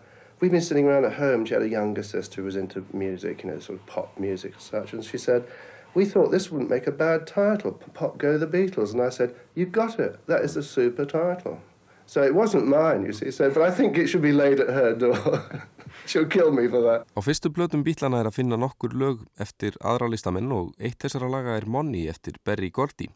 We've 0.45 0.51
been 0.51 0.61
sitting 0.61 0.85
around 0.85 1.05
at 1.05 1.13
home. 1.13 1.43
She 1.43 1.55
had 1.55 1.63
a 1.63 1.67
younger 1.67 2.03
sister 2.03 2.35
who 2.35 2.45
was 2.45 2.55
into 2.55 2.85
music, 2.93 3.43
you 3.43 3.49
know, 3.49 3.57
sort 3.57 3.79
of 3.79 3.85
pop 3.87 4.15
music 4.19 4.53
and 4.53 4.61
such. 4.61 4.93
And 4.93 5.03
she 5.03 5.17
said, 5.17 5.47
We 5.95 6.05
thought 6.05 6.29
this 6.29 6.51
wouldn't 6.51 6.69
make 6.69 6.85
a 6.85 6.91
bad 6.91 7.25
title, 7.25 7.71
Pop 7.95 8.19
Go 8.19 8.37
the 8.37 8.45
Beatles. 8.45 8.93
And 8.93 9.01
I 9.01 9.09
said, 9.09 9.33
You 9.55 9.65
got 9.65 9.97
it. 9.99 10.19
That 10.27 10.43
is 10.43 10.55
a 10.55 10.61
super 10.61 11.03
title. 11.03 11.57
So 12.05 12.21
it 12.21 12.35
wasn't 12.35 12.67
mine, 12.67 13.07
you 13.07 13.11
see. 13.11 13.31
So, 13.31 13.49
but 13.49 13.63
I 13.63 13.71
think 13.71 13.97
it 13.97 14.05
should 14.05 14.21
be 14.21 14.33
laid 14.33 14.59
at 14.59 14.69
her 14.69 14.93
door. 14.93 15.41
She'll 16.05 16.27
kill 16.27 16.51
me 16.51 16.67
for 16.67 16.81
that. 16.81 17.07
Á 17.17 17.21
fyrstu 17.25 17.49
blötum 17.49 17.81
bítlana 17.81 18.21
er 18.21 18.29
að 18.29 18.37
finna 18.37 18.61
nokkur 18.61 18.93
lög 18.93 19.25
eftir 19.41 19.73
aðra 19.81 20.11
listamenn 20.13 20.53
og 20.53 20.77
eitt 20.77 21.01
þessara 21.01 21.25
laga 21.25 21.57
er 21.57 21.65
Money 21.65 22.05
eftir 22.05 22.37
Berry 22.45 22.69
Gordy. 22.69 23.09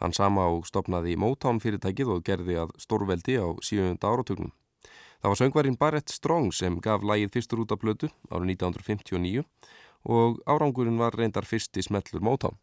Hann 0.00 0.16
sama 0.16 0.48
og 0.48 0.64
stopnaði 0.64 1.20
Motown 1.20 1.60
fyrirtækið 1.60 2.16
og 2.16 2.24
gerði 2.24 2.62
að 2.64 2.72
stórveldi 2.80 3.36
á 3.36 3.52
síðunda 3.60 4.08
áratugnum. 4.08 4.56
Það 5.22 5.30
var 5.30 5.38
söngvarinn 5.38 5.76
Barrett 5.78 6.10
Strong 6.10 6.48
sem 6.50 6.80
gaf 6.82 7.04
lagið 7.06 7.28
fyrstur 7.30 7.60
út 7.62 7.70
af 7.70 7.78
blötu 7.78 8.08
árið 8.26 8.56
1959 8.56 9.44
og 10.10 10.40
árangurinn 10.50 10.98
var 10.98 11.14
reyndar 11.14 11.46
fyrsti 11.46 11.84
smellur 11.86 12.24
Motown. 12.26 12.56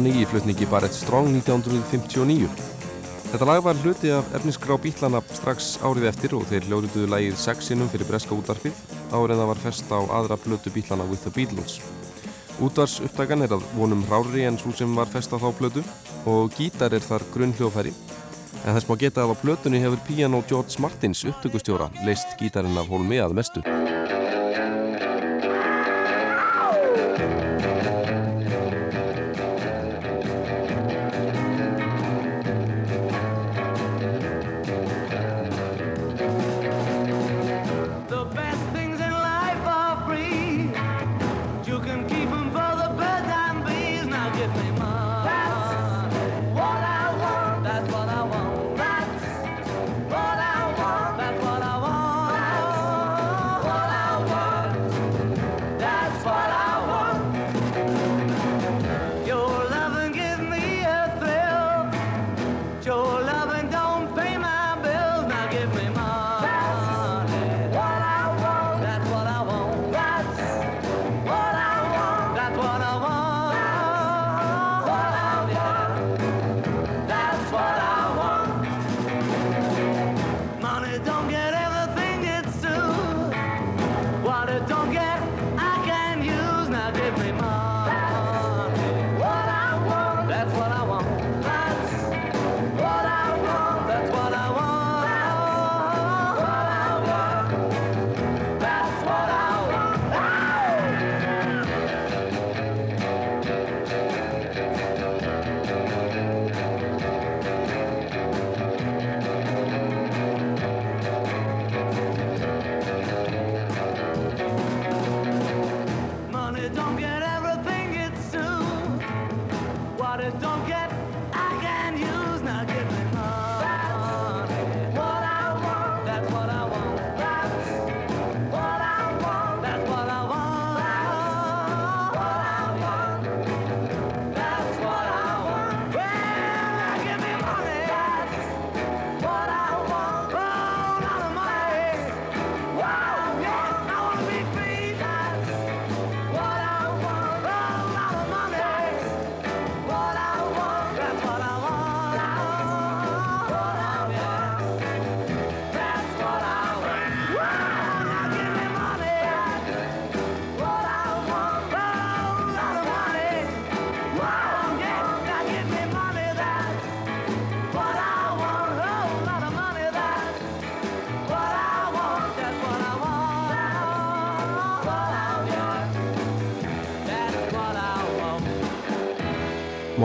Money 0.00 0.22
í 0.22 0.24
flutningi 0.24 0.64
Barrett 0.64 0.94
Strong 0.96 1.26
1959. 1.42 2.46
Þetta 3.34 3.48
lag 3.50 3.58
var 3.66 3.76
hluti 3.82 4.08
af 4.16 4.30
efnisgrá 4.38 4.78
bítlana 4.80 5.20
strax 5.36 5.74
árið 5.84 6.06
eftir 6.08 6.32
og 6.38 6.46
þeir 6.48 6.64
hljóðrituðu 6.70 7.08
lagið 7.12 7.36
sexinum 7.36 7.90
fyrir 7.92 8.08
breska 8.08 8.32
útvarfið 8.32 8.78
árið 9.12 9.34
en 9.34 9.42
það 9.42 9.50
var 9.50 9.60
fest 9.66 9.92
á 9.92 10.00
aðra 10.00 10.38
blötu 10.40 10.72
bítlana 10.72 11.04
With 11.10 11.26
the 11.26 11.34
Beatles. 11.36 11.82
Útvars 12.64 12.96
uppdagan 13.04 13.44
er 13.44 13.52
að 13.58 13.66
vonum 13.76 14.06
rári 14.08 14.46
en 14.48 14.56
svo 14.62 14.72
sem 14.72 14.96
var 14.96 15.12
fest 15.12 15.36
á 15.36 15.42
þá 15.42 15.50
blötu 15.60 15.84
og 16.24 16.56
gítar 16.56 16.96
er 16.96 17.04
þar 17.04 17.28
grunn 17.34 17.52
hljóðfæri. 17.60 17.92
En 18.64 18.72
þess 18.72 18.88
má 18.88 18.96
geta 19.04 19.26
að 19.26 19.36
á 19.36 19.40
blötunni 19.44 19.84
hefur 19.84 20.00
piano 20.08 20.40
George 20.48 20.80
Martins 20.80 21.26
upptökustjóra 21.28 21.92
leist 22.08 22.38
gítarinn 22.40 22.80
af 22.80 22.88
hólmi 22.88 23.20
að 23.20 23.36
mestu. 23.36 23.79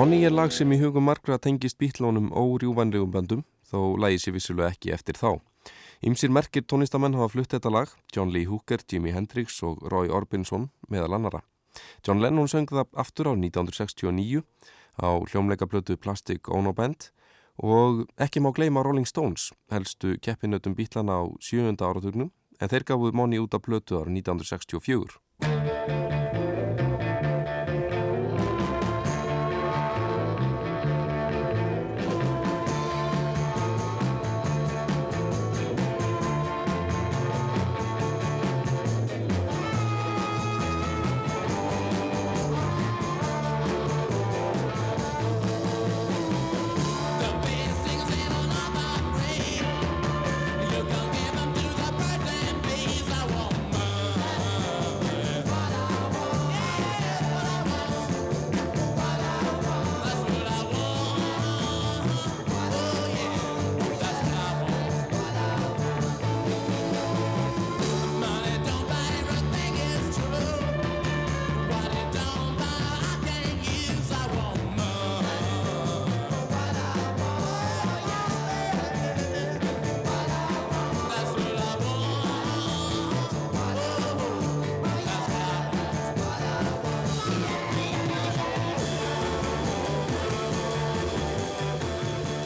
Money 0.05 0.21
er 0.21 0.35
lag 0.37 0.51
sem 0.53 0.69
í 0.69 0.77
hugum 0.77 1.07
margra 1.09 1.39
tengist 1.41 1.79
bítlónum 1.81 2.27
órjúvanlegum 2.37 3.09
böndum, 3.09 3.39
þó 3.65 3.97
lagi 3.97 4.19
sér 4.21 4.35
vissulega 4.35 4.67
ekki 4.69 4.91
eftir 4.93 5.17
þá. 5.17 5.39
Ymsir 6.05 6.29
merkir 6.29 6.61
tónistamenn 6.61 7.17
hafa 7.17 7.31
flutt 7.33 7.55
þetta 7.55 7.71
lag, 7.73 7.89
John 8.13 8.29
Lee 8.29 8.45
Hooker, 8.45 8.83
Jimi 8.85 9.15
Hendrix 9.15 9.57
og 9.65 9.81
Roy 9.89 10.13
Orbison 10.13 10.67
meðal 10.93 11.17
annara. 11.17 11.41
John 12.05 12.21
Lennon 12.21 12.45
söng 12.45 12.69
það 12.69 12.93
aftur 12.93 13.25
á 13.25 13.33
1969 13.33 14.45
á 15.01 15.09
hljómleikablötu 15.25 15.97
Plastic 15.97 16.53
Ono 16.53 16.75
Band 16.77 17.09
og 17.57 18.05
ekki 18.21 18.45
má 18.45 18.53
gleyma 18.53 18.85
Rolling 18.85 19.09
Stones, 19.09 19.55
helstu 19.73 20.19
keppinötum 20.21 20.77
bítlana 20.77 21.17
á 21.17 21.23
sjöunda 21.41 21.89
áratugnum, 21.89 22.29
en 22.61 22.69
þeir 22.69 22.91
gafuð 22.93 23.17
Money 23.17 23.41
út 23.41 23.57
af 23.57 23.65
blötu 23.65 23.97
ára 23.97 24.13
1964. 24.13 26.14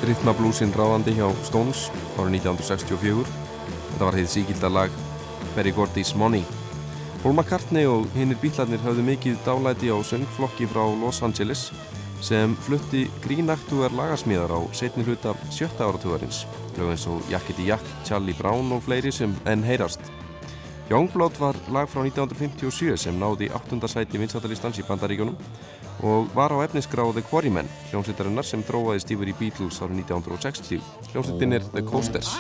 Rhythmablúsin 0.09 0.71
ráðandi 0.73 1.11
hjá 1.13 1.27
Stones 1.45 1.83
árið 2.17 2.39
1964. 2.39 3.27
Þetta 3.91 4.07
var 4.07 4.15
heið 4.17 4.29
síkilda 4.31 4.71
lag 4.73 4.95
Berry 5.53 5.69
Gordy's 5.69 6.15
Money. 6.17 6.41
Paul 7.21 7.35
McCartney 7.35 7.85
og 7.85 8.07
hinnir 8.15 8.39
bílarnir 8.41 8.81
hafðu 8.81 9.05
mikið 9.05 9.37
dálæti 9.45 9.91
á 9.93 10.01
söngflokki 10.01 10.65
frá 10.71 10.81
Los 10.97 11.21
Angeles 11.21 11.67
sem 12.25 12.55
flutti 12.65 13.03
grínaktugar 13.21 13.93
lagasmíðar 13.93 14.55
á 14.57 14.59
setni 14.73 15.05
hluta 15.05 15.35
sjötta 15.53 15.85
áratugarins. 15.85 16.47
Lög 16.79 16.95
eins 16.95 17.05
og 17.05 17.21
Jackety 17.29 17.69
Jack, 17.69 17.85
Charlie 18.01 18.33
Brown 18.33 18.73
og 18.73 18.81
fleiri 18.87 19.13
sem 19.13 19.37
enn 19.45 19.61
heyrast. 19.61 20.01
Youngblood 20.89 21.37
var 21.37 21.53
lag 21.69 21.85
frá 21.85 22.01
1957 22.01 22.97
sem 22.97 23.21
náði 23.21 23.51
8. 23.53 23.77
sæti 23.85 24.17
vinsættalistans 24.17 24.81
í 24.81 24.87
Bandaríkjónum 24.89 25.37
og 26.03 26.29
var 26.35 26.53
á 26.55 26.57
efnisgrá 26.63 27.03
The 27.11 27.23
Quarrymen, 27.25 27.67
hljómsveitarinnar 27.91 28.47
sem 28.47 28.63
dróðaðist 28.63 29.11
yfir 29.13 29.31
í 29.31 29.37
Beatles 29.39 29.81
árið 29.83 30.03
1960. 30.05 30.81
Hljómsveitin 31.11 31.57
er 31.59 31.67
The 31.73 31.83
Coasters. 31.83 32.31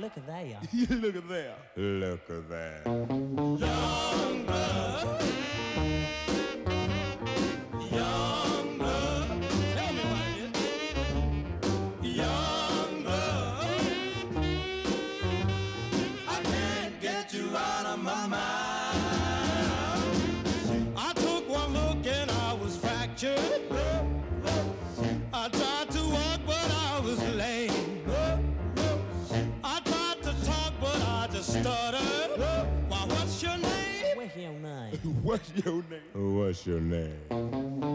Look 0.00 0.16
at 0.16 0.26
there. 0.26 0.58
Look 0.96 1.16
at 1.16 1.28
there. 1.28 1.54
Look 1.76 2.30
at 2.30 2.48
there. 2.48 4.27
What's 35.28 35.52
your 35.62 35.84
name? 35.90 36.36
What's 36.38 36.66
your 36.66 36.80
name? 36.80 37.87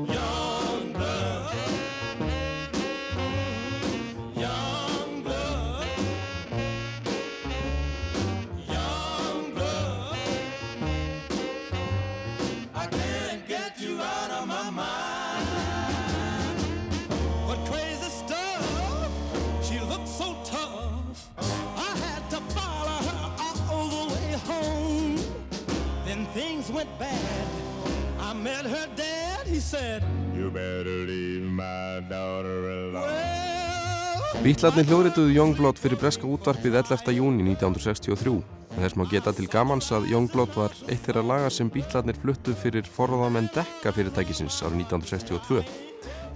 Bítlarnir 34.44 34.84
hljóðrituðu 34.90 35.32
Youngblood 35.38 35.78
fyrir 35.80 35.96
breska 36.02 36.28
útvarpið 36.28 36.74
11. 36.76 37.14
júni 37.16 37.46
1963. 37.46 38.34
En 38.74 38.82
þess 38.84 38.98
má 39.00 39.06
geta 39.08 39.32
til 39.32 39.46
gamans 39.48 39.88
að 39.96 40.10
Youngblood 40.12 40.52
var 40.58 40.76
eitt 40.92 41.06
þeirra 41.06 41.22
laga 41.24 41.52
sem 41.54 41.70
bítlarnir 41.72 42.20
fluttu 42.20 42.52
fyrir 42.60 42.84
forðamenn 42.84 43.48
dekka 43.56 43.94
fyrirtækisins 43.96 44.58
árið 44.68 44.82
1962. 44.82 45.64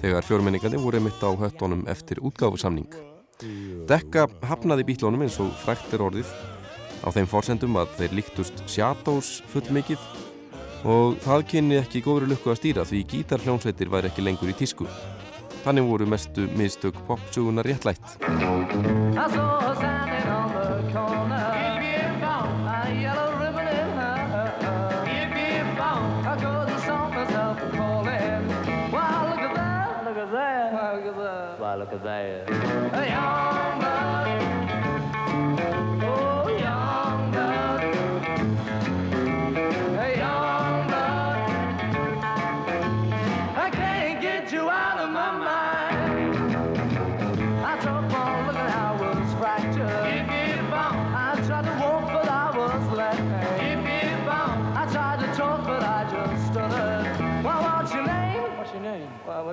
Þegar 0.05 0.23
fjórmenningandi 0.23 0.79
voru 0.85 1.01
mitt 1.03 1.19
á 1.19 1.35
höttunum 1.35 1.83
eftir 1.91 2.23
útgáfusamning. 2.23 2.87
Dekka 3.91 4.29
hafnaði 4.53 4.87
bítlunum 4.87 5.27
eins 5.27 5.35
og 5.43 5.51
frækt 5.65 5.91
er 5.91 6.07
orðið 6.07 6.31
á 7.03 7.11
þeim 7.11 7.27
forsendum 7.27 7.75
að 7.83 7.91
þeir 7.99 8.17
líktust 8.21 8.63
Shadows 8.71 9.41
fullmikið 9.51 9.99
og 10.87 11.19
það 11.27 11.47
kynni 11.51 11.83
ekki 11.83 12.05
góðri 12.07 12.31
lukku 12.31 12.55
að 12.55 12.61
stýra 12.63 12.87
því 12.87 13.03
gítarhljónsveitir 13.17 13.91
væri 13.91 14.13
ekki 14.13 14.23
lengur 14.23 14.55
í 14.55 14.59
tísku. 14.63 14.87
Þannig 15.67 15.83
voru 15.83 16.05
mestu 16.07 16.47
mistök 16.55 16.95
popsuguna 17.07 17.61
réttlætt. 17.61 18.17
I 18.21 19.29
saw 19.29 19.59
her 19.59 19.75
standing 19.75 20.29
on 20.29 20.47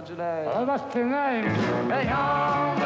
What's 0.04 0.18
your 0.18 0.18
name? 0.18 0.66
What's 0.66 0.94
your 0.94 1.06
name? 1.06 1.44
Hey, 1.88 2.04
young 2.04 2.78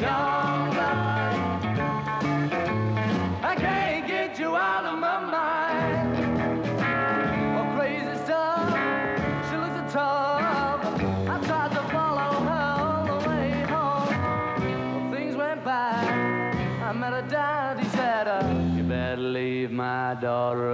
young 0.00 0.78
I 3.44 3.54
can't 3.54 4.08
get 4.08 4.38
you 4.38 4.56
out 4.56 4.86
of 4.86 4.98
my 4.98 5.18
mind. 5.18 6.56
Oh, 7.58 7.76
crazy 7.76 8.24
stuff. 8.24 8.70
She 9.50 9.56
looks 9.58 9.92
tough. 9.92 10.40
I 11.28 11.38
tried 11.44 11.72
to 11.72 11.82
follow 11.92 12.30
her 12.48 12.64
all 12.80 13.20
the 13.20 13.28
way 13.28 13.50
home. 13.68 15.12
Things 15.12 15.36
went. 15.36 15.66
I 15.66 16.92
met 16.94 17.12
a 17.12 17.38
uh, 18.26 18.74
You 18.76 18.82
better 18.84 19.20
leave 19.20 19.70
my 19.70 20.14
daughter 20.20 20.67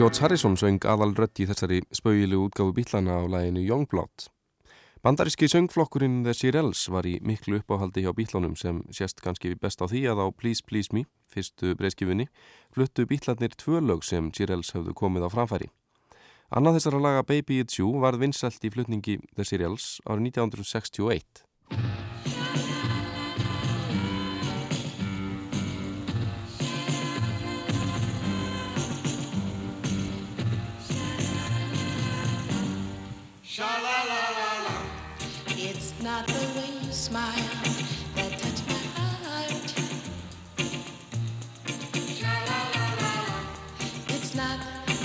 George 0.00 0.22
Harrison 0.24 0.54
söng 0.56 0.80
aðal 0.88 1.10
rödd 1.12 1.42
í 1.42 1.44
þessari 1.44 1.78
spauðilegu 1.92 2.46
útgáfu 2.46 2.72
bílana 2.72 3.18
á 3.20 3.28
læginu 3.28 3.60
Youngblood. 3.60 4.30
Bandaríski 5.04 5.44
söngflokkurinn 5.52 6.22
The 6.24 6.32
Shirelles 6.32 6.86
var 6.88 7.04
í 7.04 7.18
miklu 7.20 7.58
uppáhaldi 7.60 8.06
hjá 8.06 8.14
bílunum 8.16 8.54
sem 8.56 8.78
sést 8.96 9.20
kannski 9.20 9.52
best 9.60 9.84
á 9.84 9.92
því 9.92 10.06
að 10.08 10.22
á 10.24 10.26
Please 10.32 10.64
Please 10.64 10.88
Me, 10.96 11.04
fyrstu 11.28 11.74
breyskifunni, 11.76 12.30
fluttu 12.72 13.04
bílarnir 13.04 13.52
tvö 13.60 13.84
lög 13.84 14.00
sem 14.08 14.32
Shirelles 14.32 14.72
höfðu 14.72 14.96
komið 14.96 15.28
á 15.28 15.34
framfæri. 15.36 15.68
Annað 16.48 16.80
þessara 16.80 17.04
laga 17.04 17.28
Baby 17.28 17.60
It's 17.60 17.76
You 17.76 17.92
varð 18.00 18.24
vinsælt 18.24 18.64
í 18.64 18.72
flutningi 18.72 19.20
The 19.36 19.44
Shirelles 19.44 19.98
árið 20.08 20.30
1961. 20.32 21.44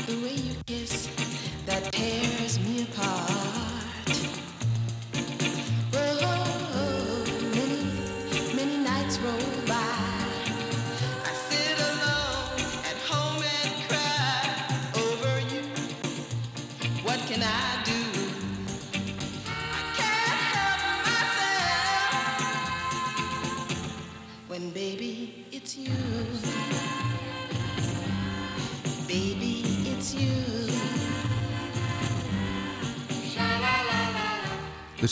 The 0.06 0.13
way 0.22 0.34
you 0.36 0.56
kiss 0.68 1.25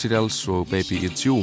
Shirelles 0.04 0.36
og 0.52 0.66
Baby 0.68 0.98
It's 1.06 1.24
You. 1.24 1.38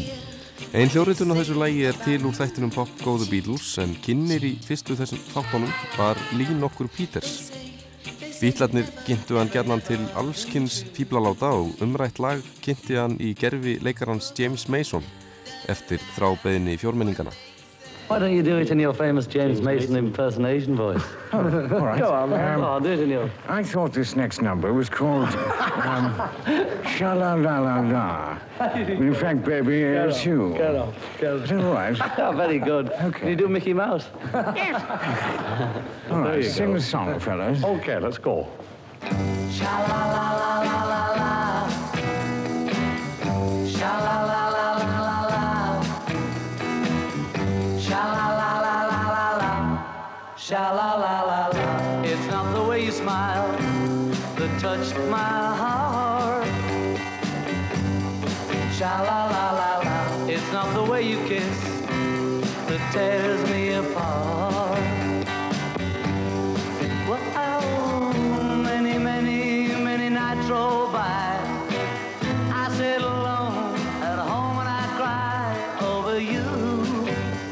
Einn 0.78 0.91
hljóritun 0.93 1.34
á 1.34 1.36
þessu 1.39 1.56
lægi 1.58 1.88
er 1.89 1.97
til 2.04 2.28
úr 2.30 2.36
þættinum 2.38 2.69
Pop 2.76 2.91
Go 3.02 3.15
The 3.17 3.26
Beatles 3.26 3.71
en 3.82 3.95
kynir 4.06 4.45
í 4.45 4.52
fyrstu 4.62 4.93
þessum 5.00 5.24
þáttunum 5.32 5.71
var 5.95 6.21
Lee 6.38 6.54
nokkur 6.60 6.91
Peters. 6.93 7.50
Bítlarnir 8.38 8.86
kynntu 9.08 9.39
hann 9.39 9.50
gerðan 9.50 9.82
til 9.88 10.06
allskynns 10.13 10.84
fíblaláta 10.93 11.50
og 11.58 11.82
umrætt 11.82 12.21
lag 12.21 12.45
kynnti 12.62 13.00
hann 13.02 13.17
í 13.17 13.34
gerfi 13.34 13.80
leikarans 13.82 14.30
James 14.38 14.67
Mason 14.69 15.06
eftir 15.65 15.97
þrábeðinni 16.13 16.78
fjórmenningana. 16.78 17.34
Why 18.08 18.20
don't 18.20 18.36
you 18.36 18.44
do 18.44 18.58
it 18.58 18.72
in 18.72 18.80
your 18.80 18.94
famous 18.94 19.26
James 19.26 19.62
Mason 19.62 19.96
impersonation 19.96 20.76
voice? 20.76 21.04
All 21.34 21.44
right. 21.44 22.00
Go 22.00 22.12
on, 22.12 22.30
man. 22.32 22.56
Um, 22.56 22.62
Go 22.62 22.68
on, 22.68 22.84
do 22.84 22.90
it 22.90 23.00
in 23.00 23.10
your... 23.10 23.30
I 23.48 23.64
thought 23.64 23.94
this 23.94 24.16
next 24.16 24.42
number 24.42 24.74
was 24.74 24.90
called 24.90 25.30
um, 25.30 26.14
Sha 26.86 27.14
La 27.14 27.36
La 27.36 27.60
La 27.68 27.80
La. 27.80 28.38
In 28.76 29.14
fact, 29.16 29.44
baby, 29.46 29.84
it's 29.84 30.26
you. 30.26 30.54
Get 30.58 30.76
off, 30.76 30.94
get 31.20 31.34
Is 31.36 31.50
that 31.50 31.64
all 31.64 31.74
right? 31.74 32.02
off. 32.20 32.36
Very 32.36 32.60
good. 32.60 32.90
Okay. 32.90 33.20
Can 33.20 33.28
you 33.30 33.36
do 33.36 33.48
Mickey 33.48 33.74
Mouse? 33.74 34.08
yes. 34.34 34.82
All 36.12 36.20
right, 36.22 36.44
sing 36.44 36.74
the 36.74 36.82
song, 36.82 37.20
fellas. 37.20 37.64
Okay, 37.64 37.98
let's 37.98 38.18
go. 38.18 38.48
Sha 39.52 40.90
you. 76.22 76.44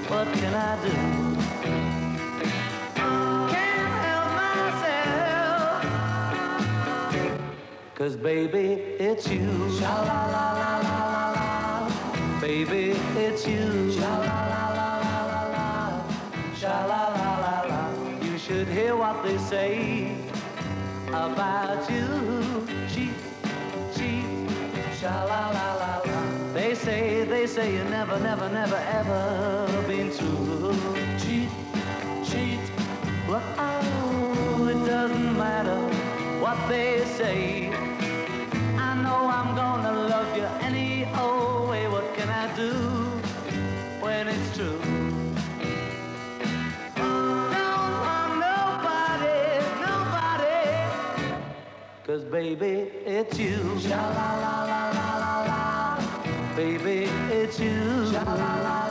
What 0.10 0.28
can 0.34 0.54
I 0.54 0.76
do? 0.84 0.96
Can't 3.54 3.94
help 4.06 4.28
myself. 4.44 5.84
Cause 7.96 8.16
baby, 8.16 8.68
it's 9.00 9.28
you. 9.30 9.48
Sha 9.80 9.94
la 10.10 10.22
la 10.36 10.46
la 10.62 10.72
la 10.88 10.98
la 11.12 11.32
la. 11.38 12.42
Baby, 12.42 12.92
it's 13.18 13.48
you. 13.48 13.92
Sha 13.92 14.18
la 14.28 14.40
la 14.54 14.64
la 14.78 14.90
la 15.06 15.18
la 15.32 15.44
la. 15.56 15.70
Sha 16.56 16.86
la 16.92 17.04
la 17.18 17.32
la 17.46 17.56
la. 17.72 17.82
You 18.24 18.38
should 18.38 18.68
hear 18.68 18.96
what 18.96 19.24
they 19.24 19.38
say 19.38 20.16
about 21.10 21.90
you. 21.90 22.08
Cheat, 22.94 23.18
cheat. 23.96 24.26
Sha 25.00 25.16
la 25.32 25.42
la 25.58 25.68
la 25.74 25.79
say, 27.50 27.74
you 27.74 27.84
never, 27.86 28.20
never, 28.20 28.48
never, 28.48 28.76
ever 28.76 29.84
been 29.88 30.16
true. 30.16 30.72
Cheat, 31.18 31.50
cheat. 32.24 32.60
Well, 33.28 33.42
oh, 33.58 34.68
it 34.68 34.86
doesn't 34.86 35.36
matter 35.36 35.80
what 36.44 36.58
they 36.70 37.04
say. 37.18 37.70
I 38.78 38.94
know 39.02 39.22
I'm 39.38 39.56
gonna 39.56 39.94
love 40.14 40.38
you 40.38 40.46
any 40.62 41.06
old 41.18 41.70
way. 41.70 41.88
What 41.88 42.14
can 42.16 42.30
I 42.30 42.46
do 42.56 42.72
when 44.04 44.28
it's 44.28 44.56
true? 44.56 44.80
Nobody. 49.88 50.54
Cause 52.06 52.24
baby, 52.26 52.92
it's 53.06 53.40
you. 53.40 53.80
Sha 53.80 54.69
Baby, 56.56 57.06
it's 57.32 57.60
you. 57.60 58.12
Sha 58.12 58.90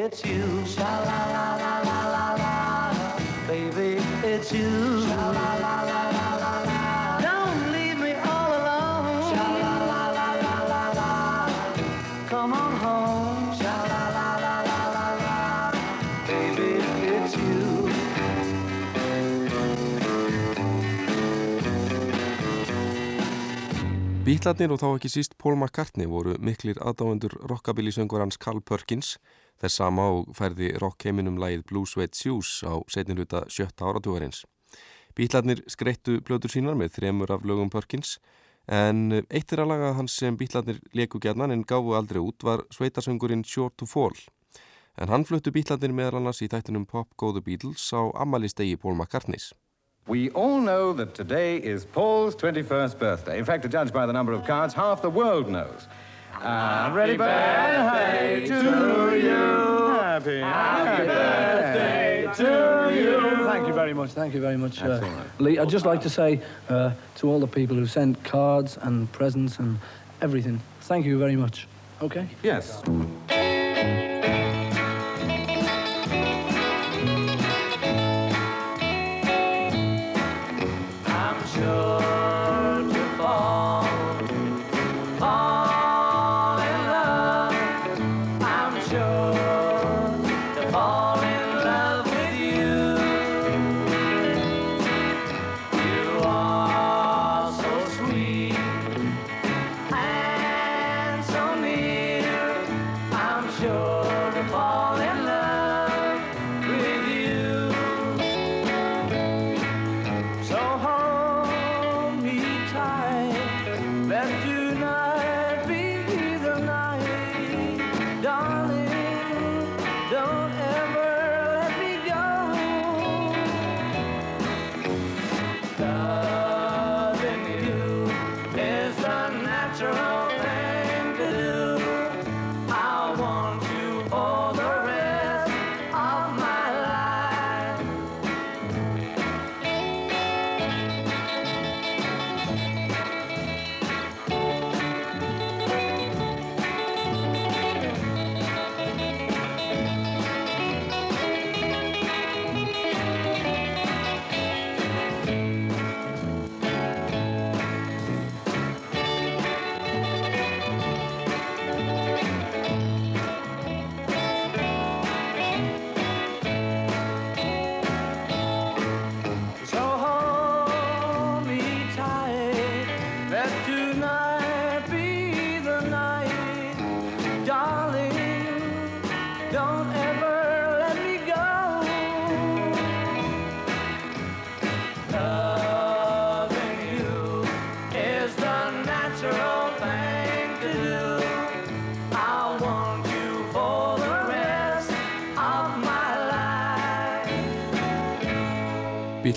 it's 0.00 0.24
you. 0.24 0.64
Sha 0.64 0.90
la 1.08 1.20
la 1.34 1.46
la 1.62 1.72
la 1.88 1.98
la 2.14 2.26
la. 2.40 2.54
Baby, 3.46 3.90
it's 4.24 4.52
you. 4.52 4.70
Sha 5.06 5.24
la 5.38 5.48
la 5.64 5.74
la 5.88 6.00
la 6.16 6.26
la 6.42 6.54
la. 6.68 6.80
Don't 7.28 7.72
leave 7.74 7.98
me 8.04 8.12
all 8.32 8.50
alone. 8.60 9.20
Sha 9.30 9.46
la 9.64 9.74
la 9.90 10.02
la 10.18 10.28
la 10.44 10.56
la 10.72 10.84
la. 10.98 11.10
Come 12.30 12.52
on 12.62 12.72
home. 12.84 13.52
Sha 13.60 13.76
la 13.92 14.02
la 14.16 14.28
la 14.44 14.56
la 14.68 14.80
la 14.96 15.06
la. 15.24 15.38
Baby, 16.30 16.70
it's 17.16 17.34
you. 17.36 17.60
Bítlarnir 24.24 24.72
og 24.72 24.80
þá 24.80 24.88
ekki 24.94 25.12
síst 25.12 25.36
Paul 25.36 25.60
McCartney 25.60 26.08
voru 26.08 26.38
miklir 26.38 26.80
aðdáendur 26.80 27.36
rockabilly-söngvarans 27.52 28.40
Carl 28.40 28.60
Perkins 28.64 29.18
þess 29.60 29.80
sama 29.82 30.08
og 30.14 30.32
færði 30.36 30.72
rockheiminum 30.80 31.38
lagið 31.40 31.66
Blue 31.68 31.88
Suede 31.88 32.16
Shoes 32.16 32.62
á 32.64 32.80
setniluta 32.88 33.44
sjötta 33.48 33.88
áratúarins. 33.90 34.44
Bítlarnir 35.16 35.62
skreittu 35.68 36.20
blöður 36.24 36.52
sínar 36.54 36.78
með 36.78 36.94
þremur 36.96 37.32
af 37.34 37.44
lögum 37.44 37.70
Perkins 37.72 38.18
en 38.70 39.22
eitt 39.28 39.52
er 39.52 39.64
að 39.64 39.72
laga 39.72 39.94
hans 39.98 40.14
sem 40.16 40.36
Bítlarnir 40.38 40.78
leku 40.94 41.18
gætnan 41.20 41.52
en 41.52 41.64
gáfu 41.64 41.96
aldrei 41.98 42.20
út 42.22 42.44
var 42.46 42.62
sveitasöngurinn 42.70 43.44
Short 43.44 43.76
to 43.76 43.86
Fall. 43.86 44.14
En 44.96 45.08
hann 45.08 45.24
fluttu 45.24 45.52
Bítlarnir 45.52 45.92
meðal 45.92 46.20
annars 46.20 46.42
í 46.44 46.48
tættinum 46.48 46.86
Pop 46.86 47.16
Go 47.16 47.32
the 47.32 47.42
Beatles 47.42 47.90
á 47.92 48.12
ammælistegi 48.22 48.76
Paul 48.76 48.94
McCartneys. 48.94 49.52
We 50.06 50.30
all 50.30 50.60
know 50.60 50.92
that 50.94 51.14
today 51.14 51.56
is 51.56 51.84
Paul's 51.84 52.34
21st 52.34 52.98
birthday. 52.98 53.38
In 53.38 53.44
fact, 53.44 53.62
to 53.62 53.68
judge 53.68 53.92
by 53.92 54.06
the 54.06 54.12
number 54.12 54.32
of 54.32 54.44
cards, 54.46 54.74
half 54.74 55.02
the 55.02 55.10
world 55.10 55.48
knows. 55.48 55.86
Happy 56.40 57.16
birthday 57.16 58.46
to 58.46 58.54
you. 59.22 59.98
Happy, 60.00 60.40
happy 60.40 61.06
birthday 61.06 62.28
to 62.34 62.94
you. 62.94 63.44
Thank 63.46 63.66
you 63.68 63.74
very 63.74 63.94
much. 63.94 64.10
Thank 64.10 64.34
you 64.34 64.40
very 64.40 64.56
much, 64.56 64.82
uh, 64.82 65.00
right. 65.02 65.40
Lee. 65.40 65.58
I'd 65.58 65.68
just 65.68 65.84
like 65.84 66.00
to 66.02 66.10
say 66.10 66.40
uh, 66.68 66.92
to 67.16 67.28
all 67.28 67.40
the 67.40 67.46
people 67.46 67.76
who 67.76 67.86
sent 67.86 68.22
cards 68.24 68.78
and 68.80 69.10
presents 69.12 69.58
and 69.58 69.78
everything, 70.22 70.60
thank 70.82 71.04
you 71.06 71.18
very 71.18 71.36
much. 71.36 71.66
Okay? 72.02 72.26
Yes. 72.42 72.82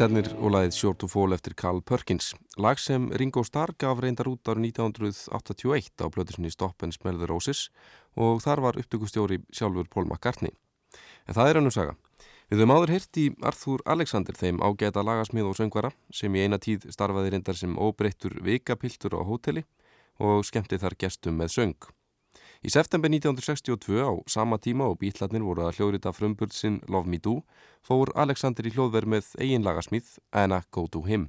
Bítlarnir 0.03 0.33
og 0.35 0.51
lagið 0.51 0.73
Short 0.75 0.97
to 0.99 1.07
Fall 1.07 1.31
eftir 1.31 1.53
Carl 1.55 1.77
Perkins. 1.79 2.33
Lag 2.59 2.75
sem 2.75 3.05
Ringo 3.15 3.39
Starr 3.47 3.71
gaf 3.79 4.01
reyndar 4.03 4.27
út 4.27 4.49
árið 4.51 4.73
1981 4.73 6.03
á 6.03 6.11
blöðusinni 6.11 6.51
Stop 6.51 6.83
and 6.83 6.91
Smell 6.91 7.21
the 7.21 7.29
Roses 7.29 7.69
og 8.19 8.41
þar 8.43 8.63
var 8.65 8.79
upptökustjóri 8.81 9.39
sjálfur 9.47 9.87
Paul 9.87 10.09
McCartney. 10.09 10.51
En 11.23 11.37
það 11.39 11.53
er 11.53 11.61
önnum 11.61 11.71
saga. 11.71 11.95
Við 12.51 12.65
höfum 12.65 12.75
áður 12.75 12.93
heyrt 12.97 13.21
í 13.21 13.25
Arthur 13.47 13.85
Alexander 13.95 14.35
þeim 14.35 14.59
ágæta 14.59 15.07
lagasmið 15.07 15.53
og 15.53 15.55
söngvara 15.61 15.95
sem 16.11 16.35
í 16.35 16.43
eina 16.43 16.59
tíð 16.59 16.89
starfaði 16.91 17.37
reyndar 17.37 17.55
sem 17.55 17.79
óbreyttur 17.79 18.41
vikapiltur 18.43 19.15
á 19.15 19.23
hóteli 19.23 19.63
og 20.19 20.43
skemmti 20.43 20.83
þar 20.83 20.99
gestum 20.99 21.39
með 21.39 21.55
söng. 21.55 21.79
Í 22.63 22.71
september 22.71 23.11
1962 23.11 23.99
á 23.99 24.11
sama 24.23 24.55
tíma 24.55 24.85
og 24.87 25.01
bítlarnir 25.01 25.43
voru 25.43 25.65
að 25.65 25.81
hljóðrita 25.81 26.13
frumburð 26.15 26.53
sinn 26.55 26.77
Love 26.87 27.11
Me 27.11 27.19
Do 27.19 27.41
fór 27.83 28.13
Alexander 28.15 28.63
í 28.63 28.71
hljóðverð 28.71 29.09
með 29.11 29.31
eigin 29.35 29.67
lagasmíð 29.67 30.13
Anna 30.31 30.61
Go 30.71 30.85
To 30.87 31.01
Him. 31.03 31.25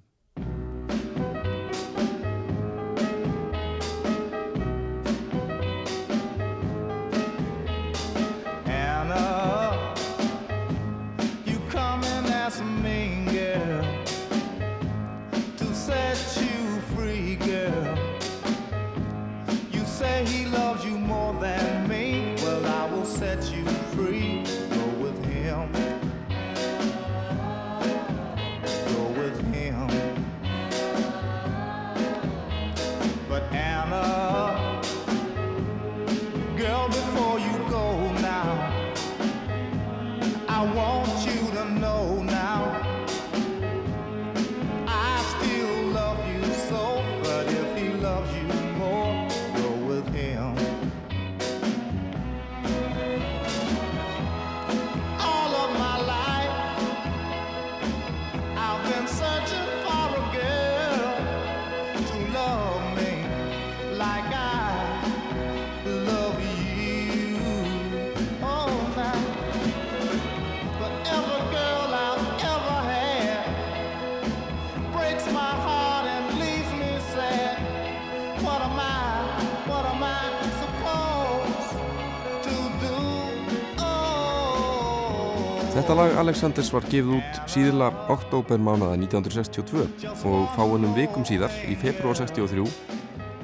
Þetta 85.95 86.09
lag 86.09 86.17
Alexanders 86.25 86.69
var 86.75 86.87
gefið 86.91 87.11
út 87.21 87.37
síðla 87.53 87.89
oktober 88.11 88.59
mánuða 88.59 88.97
1962 88.99 89.85
og 90.27 90.49
fáunum 90.57 90.91
vikum 90.97 91.23
síðar, 91.23 91.55
í 91.71 91.77
februar 91.79 92.19
63, 92.19 92.65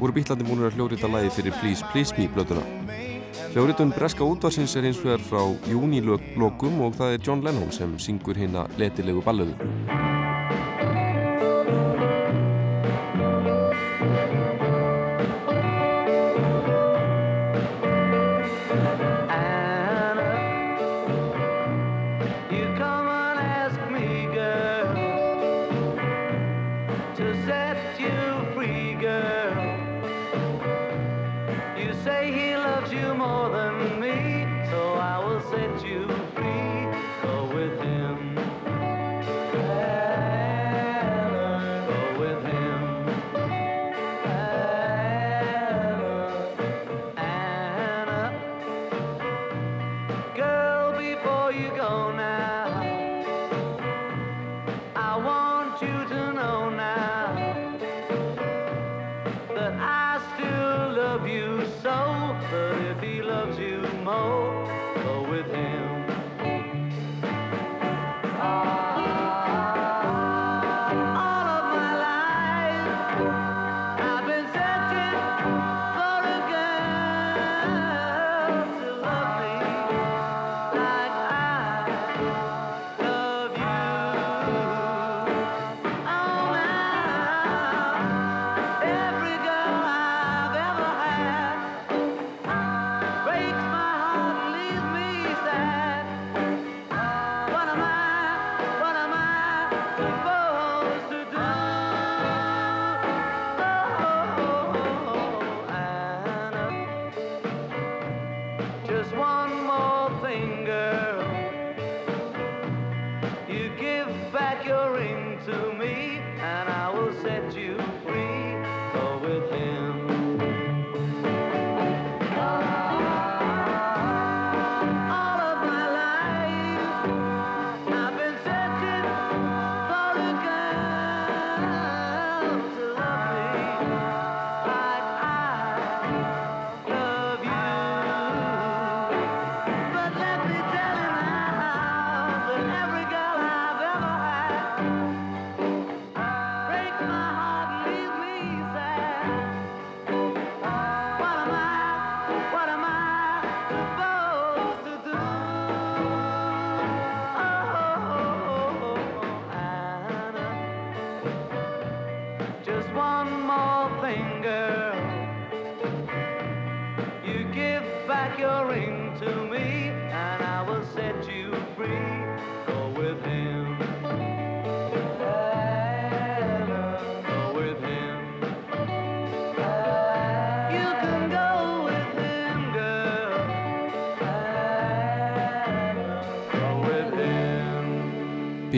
voru 0.01 0.17
bítlandi 0.17 0.49
múnir 0.49 0.67
að 0.67 0.81
hljóðrita 0.81 1.13
lagi 1.15 1.31
fyrir 1.37 1.55
Please 1.61 1.87
Please 1.95 2.19
Me 2.19 2.27
blötuna. 2.35 2.67
Hljóðritun 3.55 3.95
Breska 3.95 4.27
útvarsins 4.27 4.75
er 4.75 4.91
hins 4.91 4.99
vegar 4.99 5.23
frá 5.31 5.47
júnilokum 5.71 6.83
og 6.89 6.99
það 6.99 7.21
er 7.21 7.29
John 7.29 7.47
Lennon 7.47 7.71
sem 7.71 7.95
syngur 8.03 8.43
hérna 8.43 8.67
letilegu 8.83 9.23
ballöðu. 9.23 10.10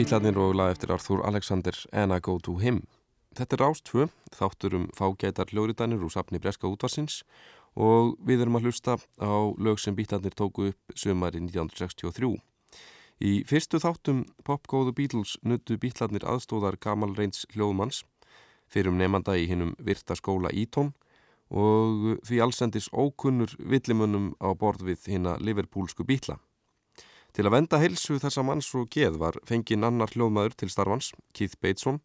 Bítlarnir 0.03 0.35
og 0.35 0.57
lag 0.59 0.73
eftir 0.73 0.91
Arthur 0.91 1.21
Alexander 1.23 1.77
and 1.93 2.11
I 2.11 2.19
Go 2.19 2.33
To 2.43 2.57
Him. 2.59 2.81
Þetta 3.37 3.55
er 3.55 3.61
Rástfö, 3.61 4.07
þáttur 4.35 4.73
um 4.75 4.87
fágætar 4.91 5.53
hljóriðanir 5.53 6.03
úr 6.03 6.11
safni 6.11 6.41
Breska 6.43 6.67
útvarsins 6.67 7.21
og 7.79 8.17
við 8.19 8.43
erum 8.43 8.59
að 8.59 8.67
hlusta 8.67 8.97
á 8.99 9.31
lög 9.55 9.79
sem 9.79 9.95
Bítlarnir 9.95 10.35
tóku 10.35 10.73
upp 10.73 10.97
sömari 10.99 11.39
1963. 11.39 12.33
Í 13.23 13.31
fyrstu 13.47 13.79
þáttum 13.79 14.25
popgóðu 14.43 14.91
Beatles 14.97 15.37
nuttu 15.39 15.79
Bítlarnir 15.79 16.27
aðstóðar 16.27 16.75
Gamal 16.83 17.15
Reins 17.15 17.47
hljóðmanns 17.55 18.03
fyrir 18.67 18.91
um 18.91 18.99
nefnda 18.99 19.39
í 19.39 19.47
hinnum 19.47 19.71
virta 19.79 20.19
skóla 20.19 20.51
Ítón 20.51 20.91
og 21.47 22.17
því 22.27 22.43
allsendis 22.43 22.91
ókunnur 22.91 23.55
villimönnum 23.55 24.33
á 24.43 24.51
borð 24.51 24.83
við 24.83 25.13
hinna 25.15 25.39
Liverpoolsku 25.39 26.03
Bítla. 26.03 26.41
Til 27.33 27.47
að 27.47 27.55
venda 27.55 27.79
helsu 27.81 28.19
þessa 28.21 28.43
manns 28.45 28.67
og 28.77 28.91
geð 28.93 29.15
var 29.17 29.39
fengið 29.49 29.87
annar 29.87 30.11
hljóðmaður 30.13 30.53
til 30.53 30.69
starfans, 30.69 31.13
Keith 31.33 31.57
Bateson, 31.57 31.97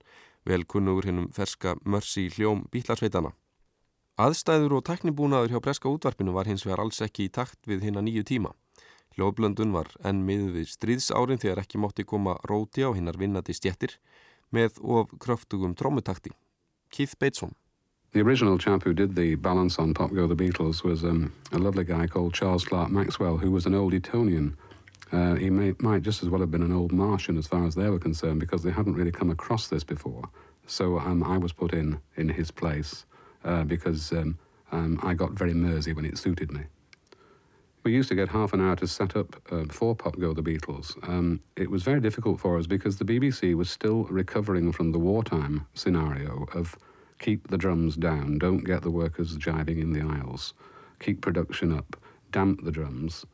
vel 0.48 0.64
kunnugur 0.64 1.04
hinnum 1.04 1.28
ferska 1.36 1.74
Mercy 1.84 2.30
hljóm 2.32 2.64
bítlarsveitana. 2.72 3.34
Aðstæður 4.18 4.78
og 4.78 4.86
teknibúnaður 4.88 5.52
hjá 5.52 5.60
breska 5.62 5.92
útvarpinu 5.92 6.32
var 6.32 6.48
hins 6.48 6.64
vegar 6.64 6.80
alls 6.80 7.02
ekki 7.04 7.28
í 7.28 7.32
takt 7.34 7.60
við 7.68 7.84
hinna 7.86 8.00
nýju 8.02 8.24
tíma. 8.30 8.54
Hljóðblöndun 9.18 9.74
var 9.76 9.92
enn 10.08 10.24
miður 10.24 10.56
við 10.56 10.72
stríðsárin 10.72 11.42
þegar 11.42 11.60
ekki 11.62 11.78
mótti 11.78 12.06
koma 12.08 12.38
róti 12.48 12.86
á 12.88 12.90
hinnar 12.96 13.20
vinnandi 13.20 13.52
stjettir 13.52 13.98
með 14.50 14.80
of 14.80 15.12
kröftugum 15.20 15.76
trómutakti. 15.76 16.32
Keith 16.90 17.18
Bateson. 17.20 17.52
The 18.12 18.22
original 18.22 18.56
chap 18.56 18.82
who 18.82 18.94
did 18.94 19.14
the 19.14 19.34
balance 19.34 19.78
on 19.78 19.92
Pop 19.92 20.14
Go 20.14 20.26
the 20.26 20.34
Beatles 20.34 20.82
was 20.82 21.04
um, 21.04 21.32
a 21.52 21.58
lovely 21.58 21.84
guy 21.84 22.06
called 22.06 22.32
Charles 22.32 22.64
Clark 22.64 22.90
Maxwell, 22.90 23.36
who 23.36 23.50
was 23.50 23.66
an 23.66 23.74
old 23.74 23.92
Etonian. 23.92 24.56
Uh, 25.11 25.34
he 25.34 25.48
may, 25.50 25.74
might 25.80 26.02
just 26.02 26.22
as 26.22 26.28
well 26.28 26.40
have 26.40 26.50
been 26.50 26.62
an 26.62 26.72
old 26.72 26.92
Martian 26.92 27.38
as 27.38 27.46
far 27.46 27.66
as 27.66 27.74
they 27.74 27.88
were 27.88 27.98
concerned 27.98 28.40
because 28.40 28.62
they 28.62 28.70
hadn't 28.70 28.94
really 28.94 29.12
come 29.12 29.30
across 29.30 29.68
this 29.68 29.84
before. 29.84 30.28
So 30.66 30.98
um, 30.98 31.24
I 31.24 31.38
was 31.38 31.52
put 31.52 31.72
in 31.72 32.00
in 32.16 32.28
his 32.28 32.50
place 32.50 33.06
uh, 33.44 33.64
because 33.64 34.12
um, 34.12 34.38
um, 34.70 35.00
I 35.02 35.14
got 35.14 35.32
very 35.32 35.54
Mersey 35.54 35.94
when 35.94 36.04
it 36.04 36.18
suited 36.18 36.52
me. 36.52 36.64
We 37.84 37.94
used 37.94 38.11
to 38.11 38.14
get 38.14 38.28
half 38.28 38.52
an 38.52 38.61
hour 38.61 38.76
to 38.76 38.86
set 38.86 39.16
up 39.16 39.40
uh, 39.50 39.64
for 39.70 39.94
Pop 39.94 40.18
Go 40.18 40.34
the 40.34 40.42
Beatles. 40.42 40.96
Um, 41.09 41.40
it 41.56 41.70
was 41.70 41.82
very 41.82 42.00
difficult 42.00 42.38
for 42.38 42.59
us 42.59 42.66
because 42.66 42.98
the 42.98 43.04
BBC 43.04 43.54
was 43.54 43.70
still 43.70 44.04
recovering 44.04 44.72
from 44.72 44.92
the 44.92 44.98
wartime 44.98 45.66
scenario 45.72 46.46
of 46.52 46.76
keep 47.18 47.48
the 47.48 47.56
drums 47.56 47.96
down, 47.96 48.38
don't 48.38 48.64
get 48.64 48.82
the 48.82 48.90
workers 48.90 49.36
jiving 49.38 49.80
in 49.80 49.92
the 49.92 50.02
aisles, 50.02 50.54
keep 51.00 51.20
production 51.20 51.72
up, 51.72 51.96
damp 52.30 52.62
the 52.64 52.70
drums. 52.70 53.24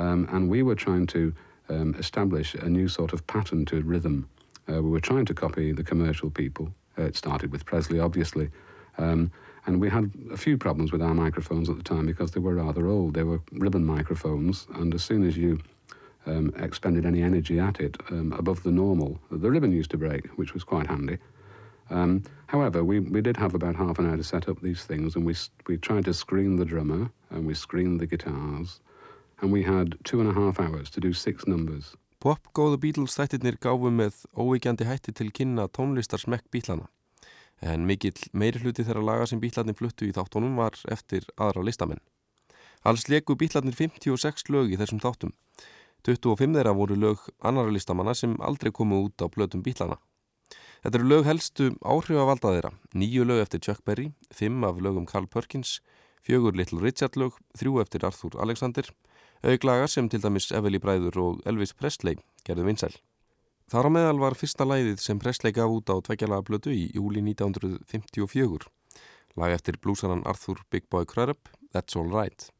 Um, 0.00 0.26
and 0.32 0.48
we 0.48 0.62
were 0.62 0.74
trying 0.74 1.06
to 1.08 1.34
um, 1.68 1.94
establish 1.98 2.54
a 2.54 2.68
new 2.68 2.88
sort 2.88 3.12
of 3.12 3.26
pattern 3.26 3.66
to 3.66 3.82
rhythm. 3.82 4.28
Uh, 4.66 4.82
we 4.82 4.90
were 4.90 5.00
trying 5.00 5.26
to 5.26 5.34
copy 5.34 5.72
the 5.72 5.84
commercial 5.84 6.30
people. 6.30 6.72
Uh, 6.98 7.02
it 7.02 7.16
started 7.16 7.52
with 7.52 7.66
Presley, 7.66 8.00
obviously. 8.00 8.48
Um, 8.96 9.30
and 9.66 9.78
we 9.78 9.90
had 9.90 10.10
a 10.32 10.38
few 10.38 10.56
problems 10.56 10.90
with 10.90 11.02
our 11.02 11.12
microphones 11.12 11.68
at 11.68 11.76
the 11.76 11.82
time 11.82 12.06
because 12.06 12.30
they 12.30 12.40
were 12.40 12.54
rather 12.54 12.86
old. 12.86 13.12
They 13.12 13.24
were 13.24 13.40
ribbon 13.52 13.84
microphones, 13.84 14.66
and 14.74 14.94
as 14.94 15.04
soon 15.04 15.22
as 15.26 15.36
you 15.36 15.60
um, 16.26 16.52
expended 16.56 17.04
any 17.04 17.22
energy 17.22 17.58
at 17.58 17.78
it 17.78 17.96
um, 18.10 18.32
above 18.32 18.62
the 18.62 18.70
normal. 18.70 19.20
The 19.30 19.50
ribbon 19.50 19.72
used 19.72 19.90
to 19.90 19.98
break, 19.98 20.28
which 20.38 20.54
was 20.54 20.64
quite 20.64 20.86
handy. 20.86 21.18
Um, 21.90 22.22
however, 22.46 22.84
we, 22.84 23.00
we 23.00 23.20
did 23.20 23.36
have 23.36 23.54
about 23.54 23.76
half 23.76 23.98
an 23.98 24.08
hour 24.08 24.16
to 24.16 24.24
set 24.24 24.48
up 24.48 24.60
these 24.62 24.84
things, 24.84 25.16
and 25.16 25.26
we, 25.26 25.34
we 25.66 25.76
tried 25.76 26.06
to 26.06 26.14
screen 26.14 26.56
the 26.56 26.64
drummer, 26.64 27.10
and 27.30 27.46
we 27.46 27.54
screened 27.54 28.00
the 28.00 28.06
guitars, 28.06 28.80
and 29.42 29.52
we 29.52 29.62
had 29.62 29.96
two 30.04 30.20
and 30.20 30.30
a 30.30 30.34
half 30.34 30.60
hours 30.60 30.90
to 30.90 31.00
do 31.00 31.12
six 31.12 31.46
numbers. 31.46 31.96
Popgóðu 32.20 32.76
Beatles 32.80 33.16
þættirnir 33.16 33.56
gáfu 33.56 33.88
með 33.88 34.26
óvíkjandi 34.36 34.84
hætti 34.84 35.14
til 35.16 35.30
kynna 35.32 35.68
tónlistarsmekk 35.72 36.50
bílana. 36.52 36.90
En 37.60 37.86
mikill 37.88 38.16
meiri 38.32 38.60
hluti 38.60 38.84
þeirra 38.84 39.04
laga 39.04 39.28
sem 39.28 39.40
bílarnir 39.40 39.76
fluttu 39.76 40.08
í 40.08 40.12
þáttunum 40.16 40.58
var 40.60 40.76
eftir 40.92 41.24
aðra 41.40 41.64
listamenn. 41.64 42.00
Alls 42.84 43.08
leku 43.08 43.36
bílarnir 43.40 43.76
56 43.76 44.48
lög 44.52 44.72
í 44.72 44.78
þessum 44.80 45.00
þáttum. 45.00 45.32
25 46.04 46.56
þeirra 46.56 46.76
voru 46.76 46.96
lög 46.96 47.26
annara 47.44 47.72
listamanna 47.72 48.14
sem 48.16 48.36
aldrei 48.40 48.72
komu 48.72 49.02
út 49.06 49.20
á 49.20 49.28
blötum 49.28 49.64
bílana. 49.64 49.96
Þetta 50.80 50.96
eru 50.96 51.08
lög 51.08 51.26
helstu 51.28 51.66
áhrifavalda 51.84 52.54
þeirra. 52.54 52.70
Níu 52.96 53.24
lög 53.28 53.42
eftir 53.44 53.60
Chuck 53.60 53.84
Berry, 53.84 54.10
fimm 54.32 54.64
af 54.64 54.80
lögum 54.80 55.04
Carl 55.08 55.28
Perkins, 55.28 55.78
fjögur 56.24 56.56
Little 56.56 56.80
Richard 56.80 57.16
lög, 57.20 57.36
þrjú 57.60 57.82
eftir 57.84 58.04
Arthur 58.08 58.40
Alexander, 58.40 58.88
auglaga 59.42 59.86
sem 59.88 60.08
til 60.08 60.22
dæmis 60.22 60.50
Eveli 60.52 60.78
Bræður 60.78 61.18
og 61.22 61.40
Elvis 61.48 61.72
Presley 61.72 62.18
gerðu 62.44 62.66
vinsæl. 62.68 62.96
Þar 63.70 63.86
á 63.86 63.90
meðal 63.94 64.20
var 64.20 64.34
fyrsta 64.34 64.66
læðið 64.66 65.00
sem 65.00 65.18
Presley 65.22 65.54
gaf 65.54 65.70
út 65.70 65.90
á 65.90 65.96
tveggjalaga 66.02 66.46
blötu 66.48 66.72
í 66.74 66.88
júli 66.90 67.22
1954. 67.22 68.66
Lag 69.38 69.54
eftir 69.54 69.78
blúsaran 69.78 70.26
Arthur 70.26 70.64
Big 70.70 70.88
Boy 70.90 71.06
Crudup, 71.06 71.48
That's 71.72 71.96
All 71.96 72.10
Right. 72.10 72.50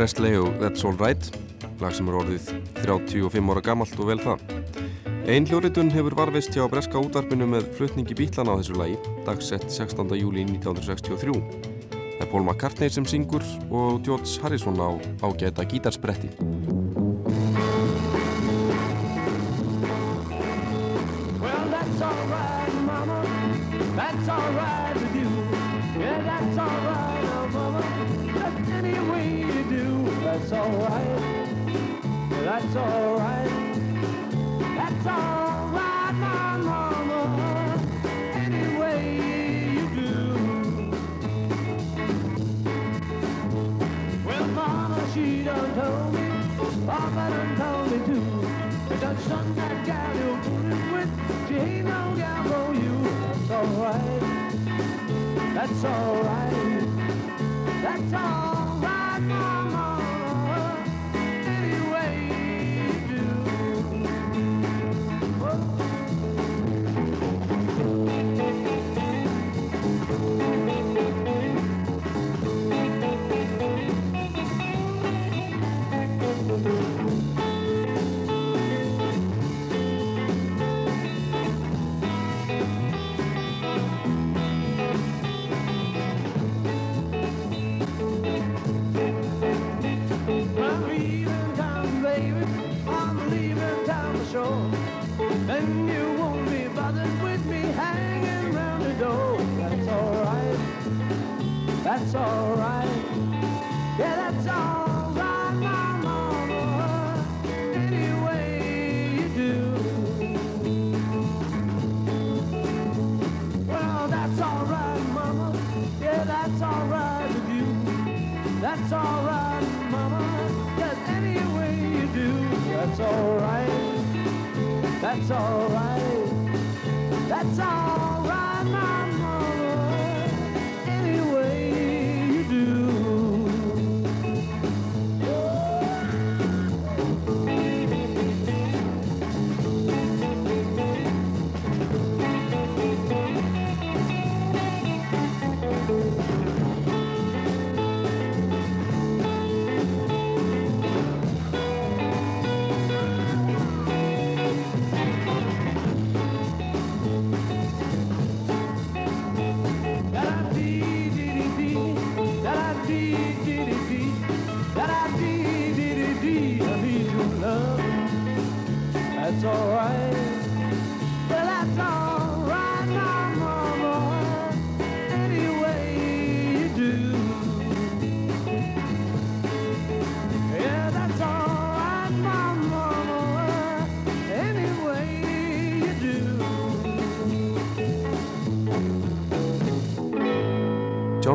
Presley 0.00 0.32
og 0.40 0.54
That's 0.56 0.80
All 0.88 0.96
Right, 0.96 1.26
lag 1.76 1.92
sem 1.92 2.06
er 2.08 2.14
orðið 2.16 2.46
35 2.86 3.50
ára 3.52 3.60
gamalt 3.66 3.98
og 4.00 4.06
vel 4.08 4.22
það. 4.22 4.54
Einn 5.28 5.44
hljóritun 5.44 5.92
hefur 5.92 6.16
varfist 6.16 6.56
hjá 6.56 6.64
breska 6.72 7.02
útvarpinu 7.04 7.44
með 7.52 7.68
flutningi 7.76 8.16
bílana 8.16 8.54
á 8.56 8.58
þessu 8.62 8.78
lagi, 8.80 8.96
dagsett 9.28 9.68
16. 9.68 10.08
júli 10.16 10.46
1963. 10.46 11.36
Það 11.92 12.24
er 12.24 12.32
Paul 12.32 12.46
McCartney 12.46 12.88
sem 12.88 13.04
syngur 13.04 13.44
og 13.68 14.00
George 14.08 14.40
Harrison 14.40 14.80
á 14.80 14.96
ágæta 15.20 15.68
gítarspretti. 15.68 16.32
That's 24.00 24.28
all 24.30 24.79
That's 30.50 30.66
all 30.66 30.78
right. 30.78 31.78
That's 32.42 32.74
all 32.74 33.14
right. 33.18 33.50
That's 34.58 35.06
all 35.06 35.68
right, 35.68 36.12
my 36.12 36.56
Mama. 36.56 37.78
Any 38.34 38.76
way 38.76 39.14
you 39.74 39.86
do. 39.94 40.90
Well, 44.26 44.46
Mama, 44.48 45.00
she 45.14 45.44
done 45.44 45.72
told 45.76 46.14
me. 46.14 46.26
Papa 46.84 47.30
done 47.30 47.56
told 47.56 47.92
me 47.92 47.98
too. 48.06 48.96
That 48.98 49.20
son, 49.20 49.54
that 49.54 49.86
gal 49.86 50.16
you're 50.16 50.42
fooling 50.42 50.92
with, 50.92 51.10
she 51.48 51.54
ain't 51.54 51.84
no 51.84 52.14
gal 52.16 52.42
for 52.42 52.74
you. 52.74 52.96
That's 53.38 53.50
all 53.52 53.84
right. 53.84 54.20
That's 55.54 55.84
all 55.84 56.22
right. 56.24 56.86
That's 57.82 58.12
all 58.14 58.49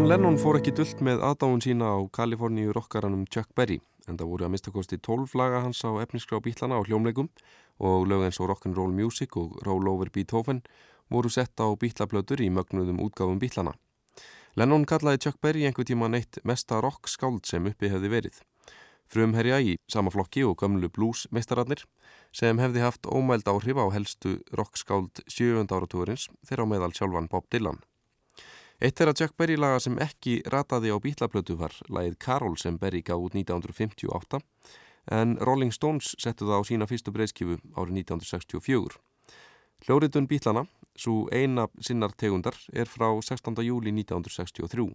John 0.06 0.12
Lennon 0.22 0.36
fór 0.38 0.60
ekki 0.60 0.70
dullt 0.78 1.00
með 1.02 1.24
aðdáun 1.26 1.64
sína 1.66 1.88
á 1.90 2.06
Kaliforníu 2.14 2.70
rockaranum 2.76 3.24
Chuck 3.26 3.56
Berry 3.58 3.80
en 4.06 4.20
það 4.20 4.28
voru 4.30 4.46
að 4.46 4.52
mistakosti 4.54 5.00
12 5.02 5.32
laga 5.34 5.64
hans 5.64 5.80
á 5.82 5.98
efniskrá 5.98 6.38
bítlana 6.46 6.78
á 6.78 6.86
hljómleikum 6.86 7.32
og 7.82 8.06
lög 8.06 8.28
eins 8.28 8.38
og 8.38 8.52
Rock'n'Roll 8.52 8.94
Music 8.94 9.34
og 9.34 9.56
Roll 9.66 9.90
Over 9.90 10.12
Beethoven 10.14 10.60
voru 11.10 11.32
sett 11.34 11.58
á 11.58 11.66
bítlablöður 11.74 12.44
í 12.46 12.52
mögnuðum 12.54 13.02
útgáfum 13.02 13.42
bítlana. 13.42 13.74
Lennon 14.54 14.86
kallaði 14.86 15.24
Chuck 15.26 15.42
Berry 15.42 15.66
einhver 15.66 15.90
tíma 15.90 16.12
neitt 16.14 16.38
mesta 16.46 16.84
rockskáld 16.86 17.50
sem 17.50 17.66
uppi 17.66 17.90
hefði 17.90 18.14
verið. 18.14 18.38
Frumherja 19.10 19.58
í 19.58 19.76
sama 19.90 20.14
flokki 20.14 20.46
og 20.46 20.60
gömlu 20.62 20.94
blues 20.94 21.26
meistararnir 21.34 21.82
sem 22.30 22.62
hefði 22.62 22.86
haft 22.86 23.10
ómæld 23.10 23.50
áhrif 23.50 23.82
á 23.82 23.90
helstu 23.98 24.38
rockskáld 24.54 25.26
7. 25.26 25.66
áratúrins 25.66 26.30
þeirra 26.46 26.70
á 26.70 26.72
meðal 26.76 26.94
sjálfan 26.94 27.34
Bob 27.34 27.50
Dylan. 27.50 27.82
Eitt 28.84 29.00
er 29.00 29.08
að 29.08 29.22
Chuck 29.22 29.38
Berry 29.40 29.56
laga 29.56 29.80
sem 29.80 29.96
ekki 30.04 30.42
rataði 30.52 30.92
á 30.92 31.00
bítlablötu 31.00 31.56
var 31.56 31.72
lagið 31.88 32.18
Carol 32.20 32.58
sem 32.60 32.76
Berry 32.76 33.00
gaf 33.08 33.22
út 33.24 33.38
1958 33.38 34.42
en 35.16 35.38
Rolling 35.48 35.72
Stones 35.72 36.12
settu 36.20 36.50
það 36.50 36.60
á 36.60 36.68
sína 36.68 36.88
fyrstu 36.90 37.14
breyðskifu 37.16 37.56
árið 37.78 38.02
1964. 38.02 39.00
Hljóritun 39.86 40.28
bítlana, 40.28 40.66
svo 40.98 41.30
eina 41.32 41.70
sinnar 41.80 42.12
tegundar, 42.20 42.58
er 42.74 42.90
frá 42.92 43.08
16. 43.16 43.64
júli 43.64 43.94
1963. 43.96 44.90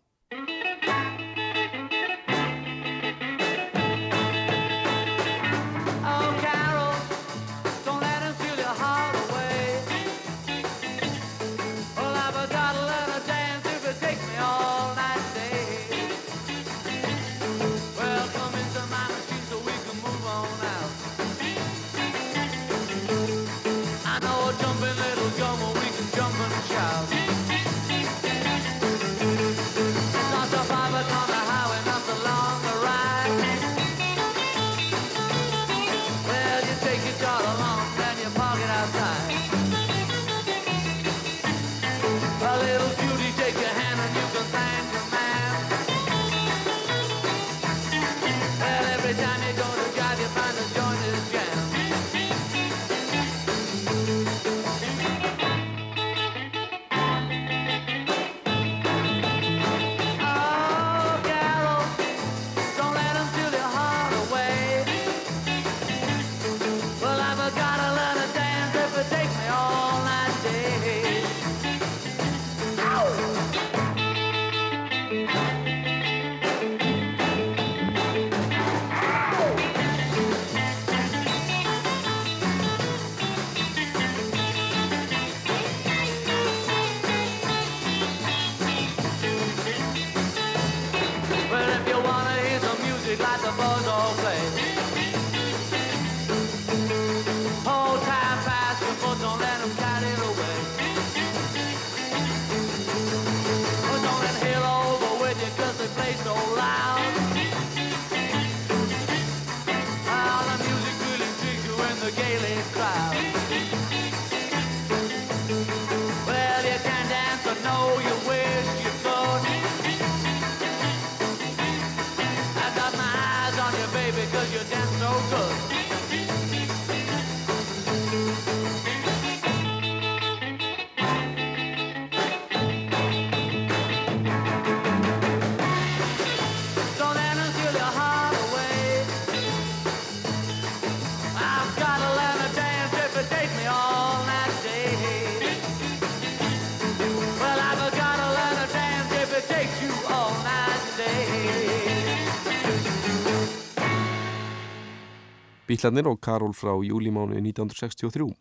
Bílarnir 155.80 156.10
og 156.10 156.18
Karol 156.20 156.52
frá 156.52 156.74
júlimánu 156.84 157.38
1963. 157.40 158.34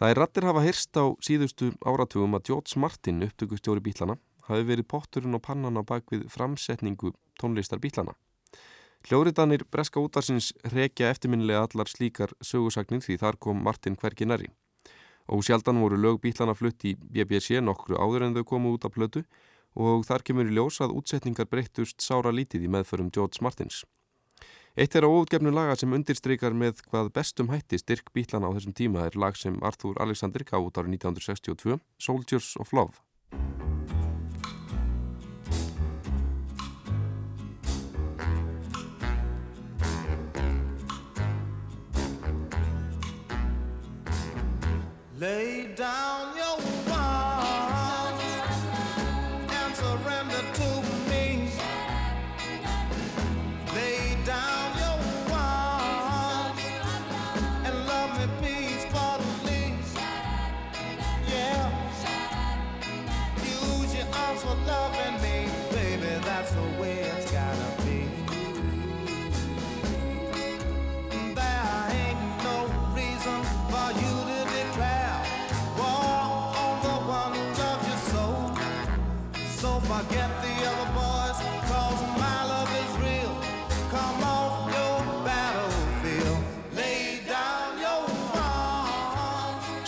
Það 0.00 0.10
er 0.10 0.16
rattir 0.16 0.46
hafa 0.48 0.62
hyrst 0.64 0.96
á 0.96 1.12
síðustu 1.20 1.66
áratugum 1.84 2.38
að 2.38 2.46
George 2.48 2.78
Martin, 2.80 3.20
upptökustjóri 3.26 3.82
bílana, 3.84 4.14
hafi 4.48 4.64
verið 4.64 4.86
potturinn 4.88 5.36
og 5.36 5.42
pannan 5.44 5.76
á 5.76 5.84
bakvið 5.84 6.22
framsetningu 6.32 7.10
tónlistar 7.36 7.82
bílana. 7.84 8.14
Hljóriðanir 9.04 9.66
breska 9.68 10.00
útvarsins 10.00 10.54
rekja 10.72 11.10
eftirminnilega 11.12 11.66
allar 11.66 11.90
slíkar 11.92 12.32
sögusagnir 12.40 13.04
því 13.04 13.18
þar 13.20 13.36
kom 13.36 13.60
Martin 13.60 13.98
hvergi 14.00 14.24
næri. 14.24 14.48
Og 15.28 15.44
sjaldan 15.44 15.82
voru 15.84 16.00
lög 16.00 16.22
bílana 16.24 16.56
flutt 16.56 16.80
í 16.88 16.94
BBC 16.96 17.60
nokkru 17.60 18.00
áður 18.00 18.24
en 18.24 18.38
þau 18.38 18.44
komu 18.54 18.72
út 18.72 18.88
af 18.88 18.96
plötu 18.96 19.26
og 19.76 20.08
þar 20.08 20.24
kemur 20.24 20.48
í 20.48 20.56
ljós 20.56 20.80
að 20.80 20.96
útsetningar 20.96 21.44
breyttust 21.44 22.00
sára 22.00 22.32
lítið 22.32 22.64
í 22.64 22.72
meðförum 22.72 23.12
George 23.12 23.44
Martins. 23.44 23.84
Eitt 24.74 24.96
er 24.98 25.06
á 25.06 25.08
óutgefnu 25.08 25.52
laga 25.54 25.76
sem 25.78 25.92
undirstrykar 25.94 26.54
með 26.58 26.80
hvað 26.88 27.12
bestum 27.14 27.52
hætti 27.52 27.78
styrk 27.78 28.10
bílana 28.10 28.50
á 28.50 28.54
þessum 28.56 28.74
tíma 28.74 29.04
er 29.06 29.14
lag 29.14 29.38
sem 29.38 29.60
Arthur 29.62 30.00
Alexander 30.02 30.42
gaf 30.42 30.66
út 30.66 30.82
árið 30.82 30.96
1962, 30.98 31.78
Soldiers 32.02 32.56
of 32.58 32.74
Love. 32.74 32.98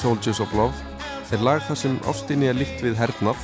Soldiers 0.07 0.39
of 0.39 0.53
Love 0.55 0.75
er 1.35 1.41
lag 1.43 1.65
þar 1.67 1.79
sem 1.81 1.95
ástinni 2.07 2.47
er 2.47 2.55
líkt 2.55 2.79
við 2.79 2.95
hernað 2.95 3.41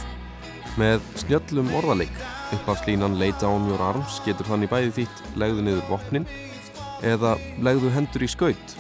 með 0.78 1.00
snjöllum 1.18 1.72
orðaleik. 1.74 2.12
Uppafslínan 2.54 3.16
Lay 3.18 3.32
Down 3.40 3.64
Your 3.66 3.82
Arms 3.82 4.20
getur 4.22 4.46
þannig 4.46 4.70
bæði 4.70 4.92
þýtt 5.00 5.24
legðu 5.42 5.64
niður 5.66 5.88
vopnin 5.88 6.28
eða 7.02 7.32
legðu 7.66 7.90
hendur 7.96 8.22
í 8.22 8.28
skaut, 8.30 8.76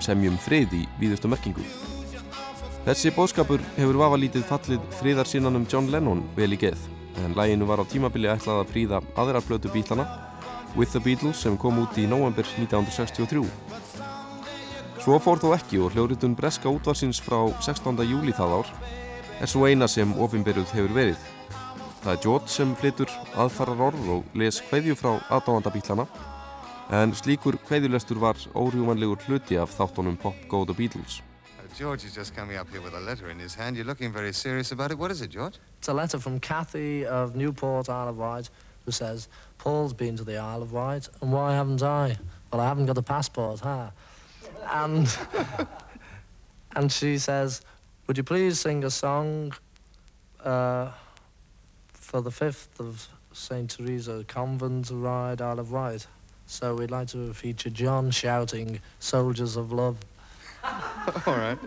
semjum 0.00 0.38
frið 0.40 0.72
í 0.78 0.80
víðustu 1.02 1.28
merkingu. 1.28 1.66
Þessi 2.86 3.12
bóðskapur 3.12 3.60
hefur 3.76 4.00
vafalítið 4.06 4.48
fallið 4.48 4.86
friðarsinnanum 5.02 5.68
John 5.68 5.92
Lennon 5.92 6.24
vel 6.38 6.54
í 6.56 6.60
geð, 6.64 6.80
en 7.26 7.36
læginu 7.36 7.68
var 7.68 7.84
á 7.84 7.90
tímabili 7.92 8.32
ætlað 8.32 8.62
að 8.62 8.72
príða 8.72 9.02
aðra 9.20 9.44
blötu 9.44 9.68
bílana, 9.74 10.08
With 10.72 10.96
the 10.96 11.04
Beatles 11.04 11.44
sem 11.44 11.60
kom 11.60 11.84
út 11.84 12.00
í 12.00 12.08
november 12.08 12.48
1963. 12.56 13.44
Svo 15.02 15.16
fór 15.18 15.40
þó 15.42 15.48
ekki 15.56 15.80
og 15.82 15.96
hljóritun 15.96 16.36
breska 16.38 16.70
útvarsins 16.70 17.18
frá 17.18 17.40
16. 17.58 17.96
júli 18.06 18.30
það 18.30 18.52
ár 18.60 18.68
er 19.42 19.50
svo 19.50 19.64
eina 19.66 19.88
sem 19.90 20.12
ofinberuð 20.14 20.70
hefur 20.76 20.92
verið. 20.94 21.24
Það 22.04 22.12
er 22.12 22.20
George 22.22 22.52
sem 22.54 22.74
flytur 22.78 23.10
aðfarar 23.34 23.82
orð 23.88 24.12
og 24.14 24.36
les 24.38 24.60
kveðju 24.68 24.94
frá 25.00 25.16
aðdáðandabílana 25.26 26.06
en 27.00 27.16
slíkur 27.18 27.58
kveðjulestur 27.66 28.20
var 28.22 28.38
órjúmanlegur 28.54 29.26
hluti 29.26 29.58
af 29.58 29.74
þáttunum 29.74 30.20
Pop 30.22 30.38
Go 30.46 30.62
The 30.70 30.78
Beatles. 30.78 31.18
George 31.74 32.04
is 32.06 32.14
just 32.14 32.36
coming 32.36 32.56
up 32.56 32.70
here 32.70 32.80
with 32.80 32.94
a 32.94 33.00
letter 33.00 33.28
in 33.28 33.40
his 33.40 33.56
hand. 33.56 33.74
You're 33.76 33.90
looking 33.90 34.12
very 34.12 34.32
serious 34.32 34.70
about 34.70 34.92
it. 34.92 34.98
What 34.98 35.10
is 35.10 35.20
it, 35.20 35.30
George? 35.30 35.58
It's 35.78 35.88
a 35.88 35.94
letter 35.94 36.20
from 36.20 36.38
Kathy 36.38 37.04
of 37.06 37.34
Newport, 37.34 37.88
Isle 37.88 38.10
of 38.10 38.18
Wight, 38.18 38.50
who 38.84 38.92
says, 38.92 39.26
Paul's 39.58 39.94
been 39.94 40.16
to 40.16 40.22
the 40.22 40.36
Isle 40.36 40.62
of 40.62 40.72
Wight, 40.72 41.08
and 41.20 41.32
why 41.32 41.54
haven't 41.54 41.82
I? 41.82 42.18
Well, 42.52 42.60
I 42.60 42.68
haven't 42.68 42.86
got 42.86 42.98
a 42.98 43.02
passport, 43.02 43.60
huh? 43.60 43.90
And, 44.70 45.08
and 46.76 46.90
she 46.90 47.18
says, 47.18 47.62
would 48.06 48.16
you 48.16 48.24
please 48.24 48.60
sing 48.60 48.84
a 48.84 48.90
song 48.90 49.52
uh, 50.42 50.90
for 51.92 52.20
the 52.20 52.30
5th 52.30 52.80
of 52.80 53.08
St. 53.32 53.70
Teresa 53.70 54.24
Convent 54.26 54.90
Ride, 54.92 55.40
Isle 55.40 55.60
of 55.60 55.72
Wight? 55.72 56.06
So 56.46 56.74
we'd 56.74 56.90
like 56.90 57.08
to 57.08 57.32
feature 57.32 57.70
John 57.70 58.10
shouting, 58.10 58.80
Soldiers 58.98 59.56
of 59.56 59.72
Love. 59.72 59.98
All 60.64 61.36
right. 61.36 61.58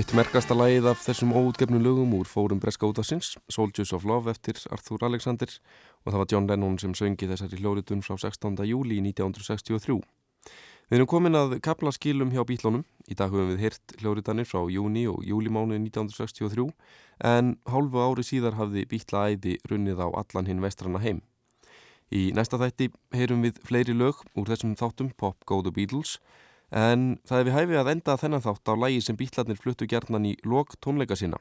Eitt 0.00 0.14
merkasta 0.16 0.54
lagið 0.56 0.86
af 0.88 1.00
þessum 1.04 1.34
óutgefnu 1.36 1.76
lögum 1.76 2.14
úr 2.16 2.24
fórum 2.24 2.56
breska 2.56 2.88
útvarsins, 2.88 3.34
Soldiers 3.52 3.90
of 3.92 4.06
Love 4.08 4.30
eftir 4.32 4.56
Arthur 4.72 5.02
Alexander 5.04 5.50
og 6.06 6.14
það 6.14 6.16
var 6.22 6.30
John 6.32 6.46
Lennon 6.48 6.78
sem 6.80 6.94
söngi 6.96 7.28
þessari 7.28 7.58
hljóritun 7.60 8.00
frá 8.00 8.14
16. 8.16 8.56
júli 8.64 8.96
1963. 9.02 9.98
Við 10.88 10.96
erum 10.96 11.10
komin 11.10 11.36
að 11.36 11.58
kapla 11.60 11.92
skilum 11.92 12.32
hjá 12.32 12.40
bílónum. 12.48 12.86
Í 13.12 13.18
dag 13.18 13.28
höfum 13.28 13.52
við 13.52 13.66
hirt 13.66 13.96
hljóritanir 14.00 14.48
frá 14.48 14.62
júni 14.72 15.04
og 15.10 15.20
júlimánu 15.20 15.76
1963 15.76 16.70
en 17.34 17.58
hálfu 17.68 18.00
ári 18.00 18.24
síðar 18.24 18.56
hafði 18.56 18.88
bíla 18.88 19.28
æði 19.28 19.58
runnið 19.68 20.00
á 20.00 20.08
allan 20.08 20.48
hinn 20.48 20.64
vestrana 20.64 21.04
heim. 21.04 21.20
Í 22.08 22.30
næsta 22.32 22.56
þætti 22.56 22.88
heyrum 23.12 23.44
við 23.44 23.60
fleiri 23.68 23.92
lög 23.92 24.24
úr 24.32 24.48
þessum 24.48 24.78
þáttum 24.80 25.12
Pop 25.20 25.44
Go 25.44 25.60
The 25.60 25.76
Beatles 25.76 26.16
en 26.70 27.18
það 27.26 27.38
er 27.38 27.48
við 27.48 27.56
hæfi 27.58 27.78
að 27.80 27.92
enda 27.94 28.16
þennan 28.20 28.44
þátt 28.44 28.70
á 28.70 28.74
lægi 28.78 29.00
sem 29.06 29.18
bítlarnir 29.18 29.58
fluttu 29.58 29.88
gerðnan 29.90 30.28
í 30.30 30.36
lok 30.46 30.76
tónleika 30.80 31.18
sína 31.18 31.40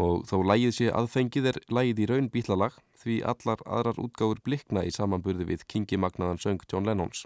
og 0.00 0.24
þó 0.26 0.42
lægið 0.42 0.72
sé 0.74 0.90
aðfengið 0.90 1.50
er 1.52 1.60
lægið 1.70 2.02
í 2.02 2.08
raun 2.10 2.30
bítlalag 2.34 2.78
því 2.98 3.20
allar 3.30 3.62
aðrar 3.66 4.00
útgáfur 4.02 4.42
blikna 4.46 4.82
í 4.82 4.90
samanburði 4.94 5.46
við 5.52 5.66
Kingi 5.70 5.98
Magnaðan 6.00 6.42
söng 6.42 6.66
John 6.70 6.88
Lennons. 6.88 7.24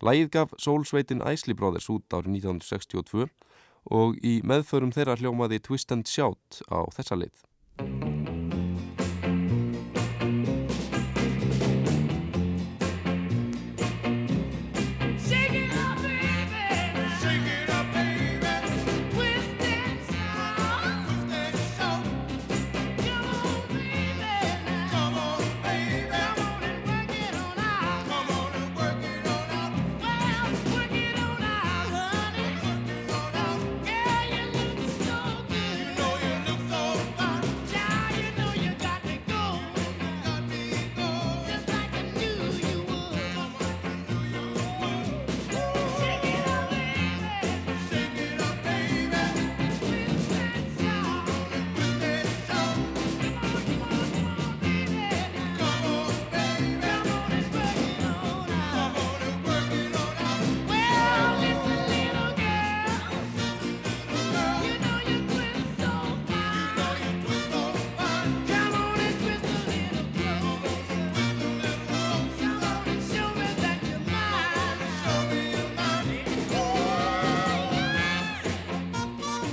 Lægið 0.00 0.30
gaf 0.36 0.54
Soulsveitin 0.58 1.24
Isley 1.26 1.56
Brothers 1.56 1.90
út 1.90 2.06
árið 2.14 2.38
1962 2.46 3.26
og 3.90 4.16
í 4.22 4.38
meðförum 4.46 4.94
þeirra 4.94 5.18
hljómaði 5.18 5.60
Twist 5.66 5.92
and 5.92 6.08
Shout 6.08 6.62
á 6.70 6.86
þessa 6.94 7.18
lið. 7.18 8.19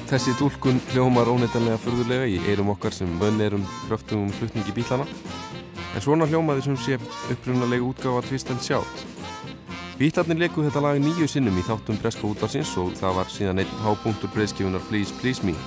Þessi 0.08 0.32
tólkun 0.39 0.78
hljómar 0.93 1.28
óneitanlega 1.28 1.76
förðulega 1.84 2.28
í 2.32 2.38
eirum 2.47 2.70
okkar 2.72 2.93
sem 2.95 3.10
vönn 3.20 3.41
erum 3.43 3.66
hröftum 3.89 4.22
um 4.24 4.30
hlutningi 4.38 4.72
um 4.72 4.78
bílana. 4.78 5.08
En 5.97 6.03
svona 6.05 6.24
hljómaði 6.30 6.64
sem 6.64 6.78
sé 6.80 6.95
upprunalegu 7.34 7.89
útgáfa 7.89 8.22
Twist 8.30 8.53
and 8.53 8.64
Shout. 8.64 9.03
Bílarnir 9.99 10.39
leku 10.45 10.64
þetta 10.64 10.86
lag 10.86 11.01
nýju 11.03 11.28
sinnum 11.28 11.60
í 11.60 11.66
þáttum 11.68 11.99
Breska 11.99 12.24
útvarsins 12.24 12.72
og 12.80 12.95
það 12.95 13.20
var 13.20 13.36
síðan 13.36 13.60
einn 13.66 13.78
hápunktur 13.84 14.32
breyðskifunar 14.32 14.88
Please 14.88 15.12
Please 15.20 15.43
Me. 15.43 15.58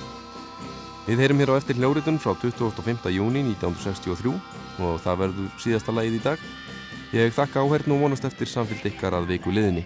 Við 1.05 1.21
heyrum 1.21 1.45
hér 1.45 1.53
á 1.53 1.59
eftir 1.61 1.77
hljóritun 1.77 2.17
frá 2.17 2.33
25. 2.41 3.13
júni 3.13 3.45
1963 3.45 4.33
og 4.81 5.01
það 5.05 5.25
verður 5.27 5.57
síðasta 5.61 5.93
lagið 5.93 6.17
í 6.17 6.25
dag. 6.31 6.47
Ég 7.13 7.37
þakka 7.37 7.61
áhern 7.61 7.93
og 7.93 8.07
vonast 8.07 8.25
eftir 8.25 8.49
samfélg 8.49 8.89
ykkar 8.89 9.21
að 9.21 9.35
veiku 9.35 9.53
liðinni. 9.53 9.85